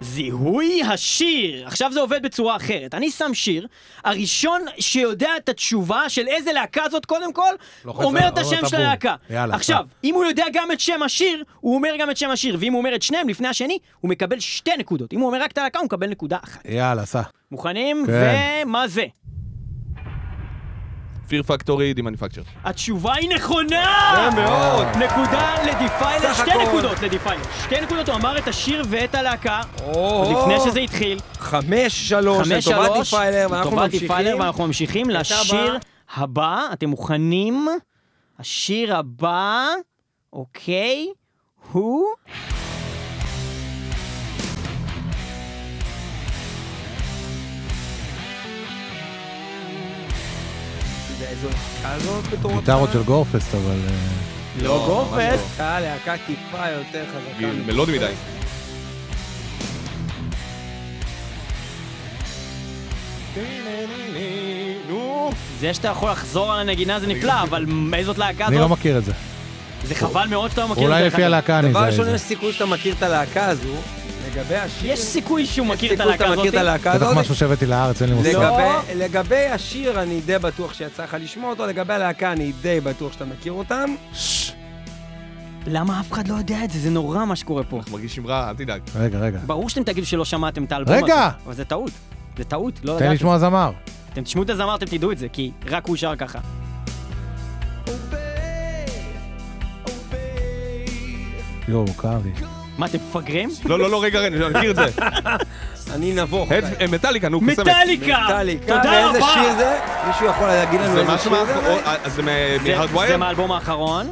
[0.00, 1.66] זיהוי השיר.
[1.66, 2.94] עכשיו זה עובד בצורה אחרת.
[2.94, 3.66] אני שם שיר,
[4.04, 7.52] הראשון שיודע את התשובה של איזה להקה זאת קודם כל,
[7.84, 8.76] לוחץ אומר על- את השם אומר של.
[8.76, 9.14] הלהקה.
[9.30, 9.86] יאללה, עכשיו, טוב.
[10.04, 12.78] אם הוא יודע גם את שם השיר, הוא אומר גם את שם השיר, ואם הוא
[12.78, 15.12] אומר את שניהם לפני השני, הוא מקבל שתי נקודות.
[15.12, 16.60] אם הוא אומר רק את הלהקה, הוא מקבל נקודה אחת.
[16.68, 17.22] יאללה, סע.
[17.50, 18.04] מוכנים?
[18.06, 18.62] כן.
[18.66, 19.04] ומה זה?
[21.28, 22.42] Fear Factory, Demanufacture.
[22.64, 24.30] התשובה היא נכונה!
[24.36, 24.86] מאוד.
[24.86, 26.62] נקודה לדיפיילר, סך שתי הכל.
[26.62, 27.42] נקודות לדיפיילר.
[27.64, 31.18] שתי נקודות, הוא אמר את השיר ואת הלהקה, עוד לפני שזה התחיל.
[31.38, 34.08] חמש שלוש, חמש לטובת שלוש, דיפיילר, ואנחנו לטובת ממשיכים.
[34.08, 35.10] דיפיילר, ואנחנו ממשיכים.
[35.10, 35.78] לשיר
[36.16, 36.60] הבא.
[36.72, 37.68] אתם מוכנים?
[38.38, 39.66] השיר הבא,
[40.32, 41.06] אוקיי,
[41.72, 42.06] הוא...
[51.38, 51.48] איזו
[51.82, 52.60] להקה זאת בתור...
[52.60, 53.78] גיטרות של גורפסט, אבל...
[53.88, 55.40] אה, לא גופס.
[55.58, 57.46] להקה, להקה טיפה יותר חזקה.
[57.66, 58.12] מלודי מדי.
[65.60, 68.70] זה שאתה יכול לחזור על הנגינה זה נפלא, אבל איזאת להקה אני לא זאת?
[68.70, 69.12] מכיר את זה.
[69.84, 71.06] זה חבל מאוד שאתה לא מכיר את אולי זה.
[71.06, 71.26] לפי דרך אגב.
[71.26, 72.26] הלהקה אני דבר אזהה ראשון, יש זה.
[72.26, 73.74] סיכוי שאתה מכיר את הלהקה הזו.
[74.28, 74.92] לגבי השיר...
[74.92, 76.38] יש סיכוי שהוא מכיר את הלהקה הזאת.
[76.38, 77.16] מכיר את הלהקה בטח.
[77.16, 78.32] משהו שהבאתי לארץ, אין לי מושג.
[78.32, 78.80] לא.
[78.96, 83.24] לגבי, השיר, אני די בטוח שיצא לך לשמוע אותו, לגבי הלהקה, אני די בטוח שאתה
[83.24, 83.94] מכיר אותם.
[85.66, 86.78] למה אף אחד לא יודע את זה?
[86.78, 87.76] זה נורא מה שקורה פה.
[87.76, 88.80] אנחנו מרגישים רע, אל תדאג.
[88.96, 89.38] רגע, רגע.
[89.46, 91.04] ברור שאתם תגידו שלא שמעתם את האלבום הזה.
[91.04, 91.30] רגע!
[91.46, 91.92] אבל זה טעות.
[92.38, 93.14] זה טעות, לא תן ידעתי.
[93.14, 93.70] לשמוע זמר.
[94.12, 96.38] אתם תשמעו את הזמר, אתם תדעו את זה, כי רק הוא שר ככה.
[101.68, 102.57] יואו, כאב לי.
[102.78, 103.50] מה, אתם מפגרים?
[103.64, 104.84] לא, לא, לא, רגע, רגע, אני מכיר את זה.
[105.94, 106.52] אני נבוך.
[106.52, 106.58] אה,
[106.92, 107.58] מטאליקה, נו, קוסמת.
[107.58, 108.18] מטאליקה!
[108.24, 109.26] מטאליקה, תודה ואיזה רבה!
[109.34, 109.78] שיר זה?
[110.06, 111.54] מישהו יכול להגיד לנו זה איזה שיר זה?
[111.86, 112.22] אה, זה זה- זה
[112.72, 113.16] מהארדווייר?
[113.16, 114.06] מהאלבום האחרון,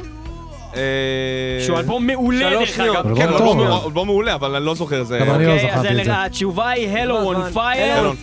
[0.75, 0.81] אה,
[1.65, 2.79] שהוא אלבום מעולה דרך.
[2.79, 2.95] אגב.
[2.95, 3.59] אלבום כן, טוב.
[3.59, 5.19] אלבום אלבום מעולה, אבל אני לא זוכר, זה...
[5.19, 6.23] גם אני לא אוקיי, אז זכרתי את זה.
[6.25, 7.55] התשובה היא Hello on.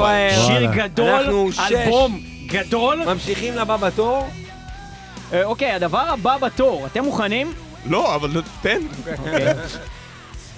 [0.00, 0.04] Fire.
[0.46, 0.70] שיר.
[0.72, 1.24] גדול.
[1.70, 3.02] אלבום גדול.
[3.06, 4.28] ממשיכים לבא בתור.
[5.44, 7.52] אוקיי, הדבר הבא בתור, אתם מוכנים?
[7.86, 8.30] לא, אבל
[8.62, 8.78] תן.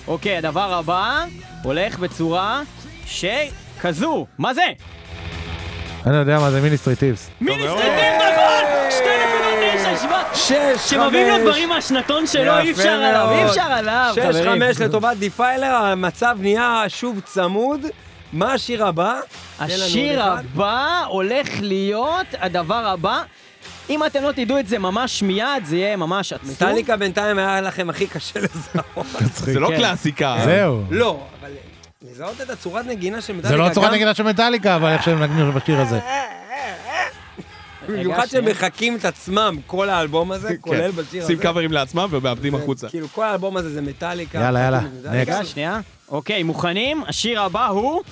[0.08, 1.24] אוקיי, הדבר הבא
[1.62, 2.62] הולך בצורה
[3.06, 4.26] שכזו.
[4.38, 4.62] מה זה?
[6.06, 7.30] אני יודע מה זה Ministry Thieves.
[7.40, 7.82] Ministry Thieves
[8.32, 8.64] נכון!
[8.90, 10.26] שתי נקודות לאיש השבט!
[10.34, 10.90] שש, חמש.
[10.90, 13.46] שמביאים לו דברים מהשנתון שלו, אי אפשר עליו, אי.
[13.46, 14.44] אפשר עליו, שש, חברים.
[14.62, 17.80] חמש לטובת דיפיילר, המצב נהיה שוב צמוד.
[18.32, 19.20] מה השיר הבא?
[19.60, 20.22] השיר.
[20.22, 23.22] הבא הולך להיות הדבר הבא.
[23.90, 26.50] אם אתם לא תדעו את זה ממש מיד, זה יהיה ממש עצוב.
[26.50, 29.06] מטאליקה בינתיים היה לכם הכי קשה לזהות.
[29.34, 29.76] זה לא כן.
[29.76, 30.36] קלאסיקה.
[30.44, 30.82] זהו.
[30.90, 31.50] לא, אבל
[32.10, 35.02] לזהות את הצורת נגינה של מטאליקה זה לא צורת גם- נגינה של מטאליקה, אבל איך
[35.02, 35.98] שהם נגנו בשיר הזה.
[37.88, 41.20] במיוחד שהם מחקים את עצמם, כל האלבום הזה, כולל בשיר הזה.
[41.22, 42.88] עושים קאברים לעצמם ומאבדים החוצה.
[42.88, 44.38] כאילו, כל האלבום הזה זה מטאליקה.
[44.38, 44.80] יאללה, יאללה.
[45.04, 45.80] רגע, שנייה.
[46.08, 47.02] אוקיי, מוכנים?
[47.08, 48.02] השיר הבא הוא...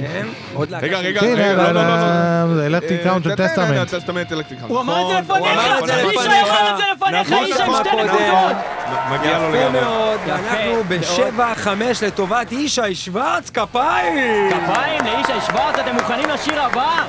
[0.00, 0.86] כן, עוד להקה.
[0.86, 1.96] רגע, של- רגע, כן, רגע, לא, לא, לא,
[2.56, 2.66] לא.
[2.66, 3.94] Electric Crown של Testament.
[3.94, 6.16] Testament Electric הוא אמר את זה נכון, הוא אמר את זה לפניך!
[6.16, 6.26] לפניך.
[6.26, 7.96] ישי אמר את זה לפניך, נכון, ישי עם נכון, שתי.
[7.96, 8.56] נקודות!
[9.10, 9.80] מגיע לו יפה לגמרי.
[9.80, 10.32] מאוד, יפה.
[10.34, 14.50] ואנחנו בשבע, חמש לטובת ישי שוורץ, כפיים!
[14.50, 17.02] כפיים לישי שוורץ, אתם מוכנים לשיר הבא?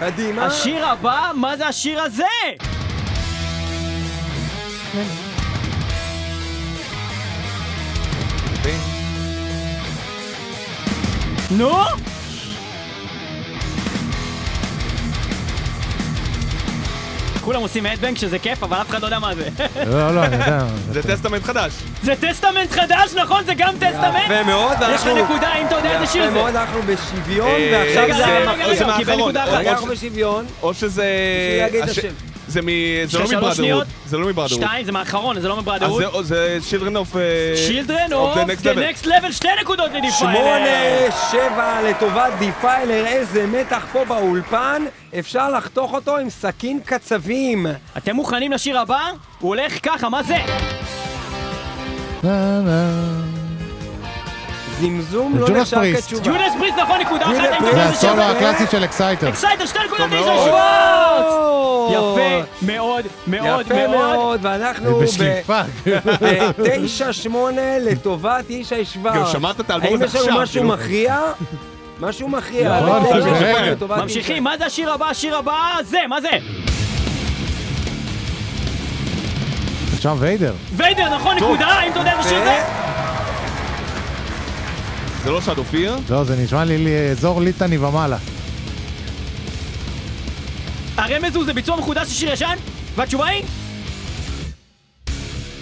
[0.00, 0.46] קדימה.
[0.46, 2.24] השיר הבא, מה זה השיר הזה?
[11.50, 11.70] נו?
[17.46, 19.48] כולם עושים headbang שזה כיף, אבל אף אחד לא יודע מה זה.
[19.86, 20.58] לא, לא, אני יודע.
[20.92, 21.72] זה Testament חדש.
[22.02, 23.44] זה Testament חדש, נכון?
[23.44, 24.24] זה גם Testament?
[24.24, 25.06] יפה מאוד, יש לך.
[25.06, 26.38] נקודה אם אתה יודע איזה שיר יפה זה.
[26.38, 28.24] מאוד, אנחנו בשוויון, אה, ועכשיו זה...
[28.26, 30.46] רגע, רגע, אנחנו בשוויון.
[30.62, 31.04] או שזה...
[32.48, 32.66] זה מ...
[33.06, 33.86] זה לא מ Brotherhood.
[34.06, 34.62] זה לא מ Brotherhood.
[34.62, 36.02] שתיים, זה מהאחרון, זה לא אז מ Brotherhood.
[36.26, 37.16] זה- זה Children of...
[37.18, 39.04] אה, Children of of the next the level.
[39.04, 40.12] next level, שתי נקודות לדיפיילר.
[40.34, 40.70] שמונה,
[41.30, 44.82] שבע לטובת דיפיילר, איזה מתח פה באולפן.
[45.18, 47.66] אפשר לחתוך אותו עם סכין קצבים.
[47.96, 49.00] אתם מוכנים לשיר הבא?
[49.40, 50.36] הוא הולך ככה, מה זה?
[54.80, 56.02] זמזום לא נחשב Priest.
[56.08, 56.22] כתשובה.
[56.24, 57.74] ג'ונס Priest, נכון, נקודה אחת, האם Priest.
[57.76, 58.22] זה הסולו?
[58.22, 59.28] הקלאסי של Exciter.
[59.28, 60.44] Exciter, שתי נקודות טוב לישי מאוד.
[60.44, 61.32] שוורץ!
[61.32, 61.88] או!
[61.92, 64.40] יפה מאוד מאוד יפה מאוד.
[64.42, 65.60] ואנחנו בשליפה.
[66.58, 69.14] בתשע שמונה לטובת ישי שוורץ.
[69.14, 70.74] גם שמעת את האלבום האם הזה יש לנו עכשיו, משהו כאילו.
[70.74, 71.20] מכריע?
[72.00, 72.80] משהו מכריע.
[72.80, 73.18] נכון,
[73.66, 74.44] לטובת ממשיכים.
[74.44, 75.06] מה זה השיר הבא?
[75.06, 76.28] השיר הבא זה, מה זה?
[79.94, 80.54] עכשיו ויידר.
[80.76, 82.62] ויידר, נכון, נקודה, האם אתה יודע איזה שיר זה?
[85.24, 85.96] זה לא שד אופיר?
[86.10, 88.16] לא, זה נשמע לי אזור ליטני ומעלה.
[90.96, 92.54] הרמז הוא זה ביצוע מחודש של שיר ישן?
[92.96, 93.42] והתשובה היא?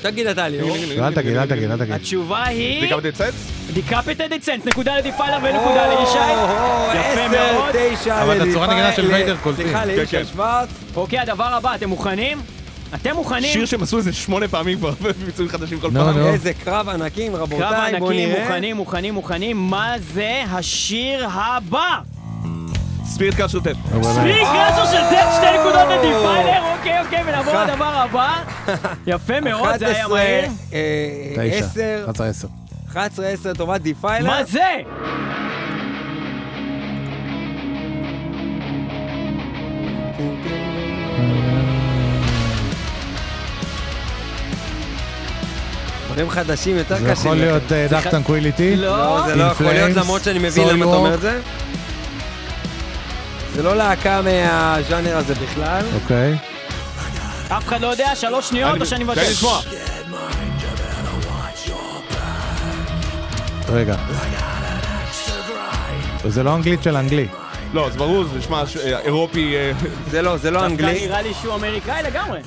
[0.03, 0.61] תגיד אתה לי.
[0.61, 0.76] אור.
[0.76, 1.95] אל תגיד, אל תגיד, אל תגיד.
[1.95, 2.80] התשובה היא...
[2.80, 3.53] זה כמה דצץ?
[3.73, 6.19] דיקפטד סנס, נקודה לדיפיילר ונקודה לישי.
[6.95, 7.77] יפה מאוד.
[8.23, 9.65] אבל את הצורה נגינה של ויידר קולטים.
[9.67, 10.23] סליחה, כן, לישי כן.
[10.33, 10.69] שוורץ.
[10.97, 12.41] אוקיי, הדבר הבא, אתם מוכנים?
[12.95, 13.53] אתם מוכנים?
[13.53, 16.19] שיר שהם עשו איזה שמונה פעמים כבר בביצועים חדשים כל נו, פעם.
[16.19, 16.27] נו.
[16.27, 18.43] איזה קרב ענקים, קרב רבותיי, בואו ענקים, נראה.
[18.43, 19.57] מוכנים, מוכנים, מוכנים.
[19.57, 21.99] מה זה השיר הבא?
[23.19, 23.77] טט.
[23.93, 24.05] נו, באמת.
[24.05, 27.55] Spirit Crusher של Death, שתי נקודות לדיפיילר, אוקיי, אוקיי, ונעבור.
[27.55, 28.43] לדבר הבא.
[29.07, 30.45] יפה מאוד, זה היה 11, מהיר.
[30.73, 31.67] אה, תשע.
[31.67, 32.49] 10, 11 10.
[32.97, 34.26] 11, 10 לטובת דיפיילר.
[34.30, 34.61] מה זה?
[46.07, 47.12] דברים חדשים יותר זה קשים.
[47.12, 48.76] יכול להיות Dark Tranquillity.
[48.76, 51.14] לא, זה לא יכול להיות, למרות שאני מבין למה אתה אומר.
[51.14, 51.40] את זה.
[53.55, 55.82] זה לא להקה מהז'אנר הזה בכלל.
[55.95, 56.36] אוקיי.
[57.49, 59.28] אף אחד לא יודע, שלוש שניות או שאני תן לי מבקש?
[59.30, 59.61] לשמוע.
[63.75, 63.95] רגע.
[66.29, 67.27] זה לא אנגלית של אנגלי.
[67.75, 69.57] לא, זה ברור, זה נשמע אה, אירופי...
[69.57, 69.72] אה,
[70.11, 71.07] זה לא, זה לא דווקא אנגלי.
[71.07, 72.41] נראה לי שהוא אמריקאי לגמרי,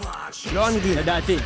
[0.53, 0.95] לא אנגלי.
[0.95, 1.37] לדעתי.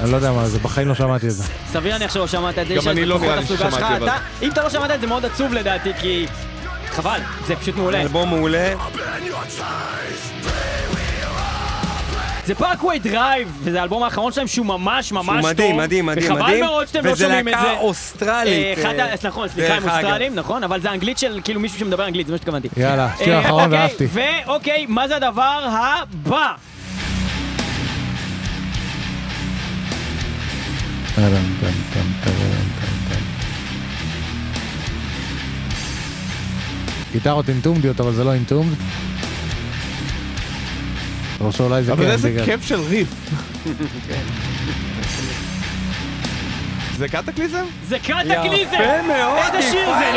[0.00, 1.44] אני לא יודע מה זה, בחיים לא שמעתי את זה.
[1.72, 3.46] סביר להניח שלא שמעת את זה, גם אני לא נראה לי.
[3.46, 6.26] ששמעתי, אבל- אתה- אם אתה לא שמעת את זה, מאוד עצוב לדעתי, כי...
[6.90, 8.00] חבל, זה פשוט מעולה.
[8.02, 8.74] אלבום מעולה.
[12.46, 15.50] זה Parkway Drive, וזה האלבום האחרון שלהם שהוא ממש ממש שהוא טוב.
[15.50, 16.64] מדהים, מדהים, מדהים, וחבל מדהים.
[16.64, 17.78] מאוד שאתם לא וזה שומעים את להקה זה.
[17.78, 18.78] אוסטרלית.
[18.78, 19.06] אה, אחד ה...
[19.08, 20.04] אה, נכון, סליחה, הם דרך אגב.
[20.04, 22.68] אוסטרלים, נכון, אבל זה אנגלית של כאילו מישהו שמדבר אנגלית, זה מה שהתכוונתי.
[22.76, 24.06] יאללה, שיר אה, אחרון אוקיי, ואהבתי.
[24.12, 26.54] ואוקיי, מה זה הדבר הבא?
[37.12, 38.74] גיטרות Entombed יות, אבל זה לא Entombed.
[41.44, 43.08] או שאולי זה אבל כן, איזה בגלל- כיף של ריף.
[46.96, 47.64] זה Kataklysm?
[47.88, 48.74] זה Kataklysm!
[48.74, 50.12] יפה מאוד, איזה שיר זה?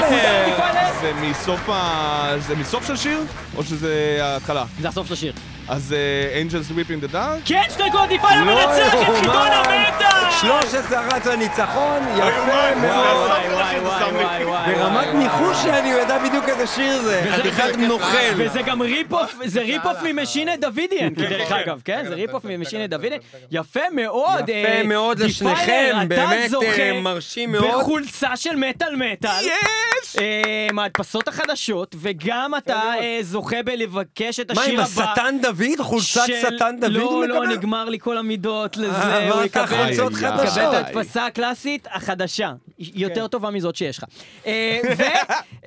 [0.48, 0.90] נקודה?
[1.02, 2.34] זה מסוף ה...
[2.48, 3.20] זה מסוף של שיר?
[3.56, 4.64] או שזה ההתחלה?
[4.82, 5.34] זה הסוף של השיר.
[5.70, 7.18] אז אה, Angels in the Dark?
[7.46, 9.16] כן, שתי נקודות דיפיילר לא מנצח את.
[9.20, 10.32] חידון המטאל!
[10.42, 13.18] 13 רץ לניצחון, וואי, יפה וואי, מאוד.
[13.18, 17.24] וואי וואי וואי וואי וואי ברמת ניחוש שאני יודע בדיוק איזה שיר זה.
[17.32, 18.18] חתיכת נוכל.
[18.38, 22.06] וזה גם rip-off, זה rip-off מ Machine Davidian, דרך אגב, כן?
[22.08, 23.20] זה rip-off מ Machine Davidian.
[23.52, 24.50] יפה מאוד.
[24.50, 27.82] יפה אה, מאוד לשניכם, אתה באמת, זוכה אה, מרשים מאוד.
[27.82, 29.46] בחולצה של מטאל מטאל.
[29.46, 30.16] יש!
[30.20, 32.92] אה, מההדפסות החדשות, וגם אתה
[33.22, 35.04] זוכה בלבקש את מה השיר עם הבא.
[35.04, 35.80] השטן דוד?
[35.82, 37.56] חולצת שטן דוד לא, הוא לא, מקבל?
[37.56, 39.44] נגמר לי כל המידות לזה, הוא.
[39.44, 44.04] יקבל את ההדפסה הקלאסית החדשה, יותר טובה מזאת שיש לך.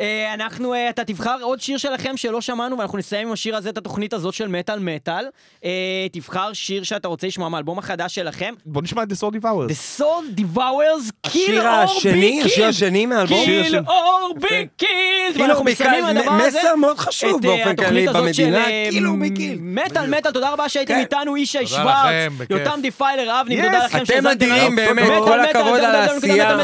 [0.00, 4.12] ואנחנו, אתה תבחר עוד שיר שלכם שלא שמענו, ואנחנו נסיים עם השיר הזה את התוכנית
[4.12, 5.24] הזאת של מטאל מטאל.
[5.64, 8.54] אה, תבחר שיר שאתה רוצה לשמוע מהאלבום החדש שלכם.
[8.66, 9.70] בוא נשמע את The Soul Devours.
[9.70, 12.68] The Soul Devours, Kill השיר or be השיר killed.
[12.68, 13.44] השני מהאלבום.
[13.44, 15.34] Kill or be killed.
[15.34, 16.58] כאילו ואנחנו מסיימים עם הדבר הזה.
[16.58, 19.58] מסר מאוד חשוב אה, באופן כללי במדינה, אה, כאילו בקיל.
[19.60, 21.00] מטאל מטאל, תודה רבה שהייתם כן.
[21.00, 22.30] איתנו, ישי שוורץ.
[22.50, 24.76] יותם דיפיילר, אבני, תודה לכם אתם לנו.
[24.76, 26.56] באמת, כל הכבוד על העשייה.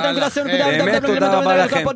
[0.78, 1.86] באמת, תודה רבה לכם.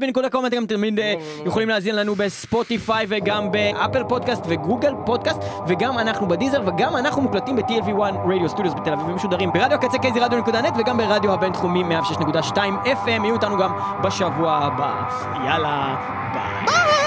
[0.98, 1.14] אה,
[1.46, 5.38] יכולים להאזין לנו בספוטיפיי וגם באפל פודקאסט וגוגל פודקאסט
[5.68, 9.98] וגם אנחנו ב Deezer וגם אנחנו מוקלטים ב-TLV1 Radio Studios בתל אביב ומשודרים ברדיו הקצה
[9.98, 13.72] KZ Radio נקודה net וגם ברדיו הבינתחומי 106.2 FM יהיו איתנו גם
[14.02, 15.02] בשבוע הבא.
[15.44, 15.96] יאללה,
[16.34, 16.99] ביי.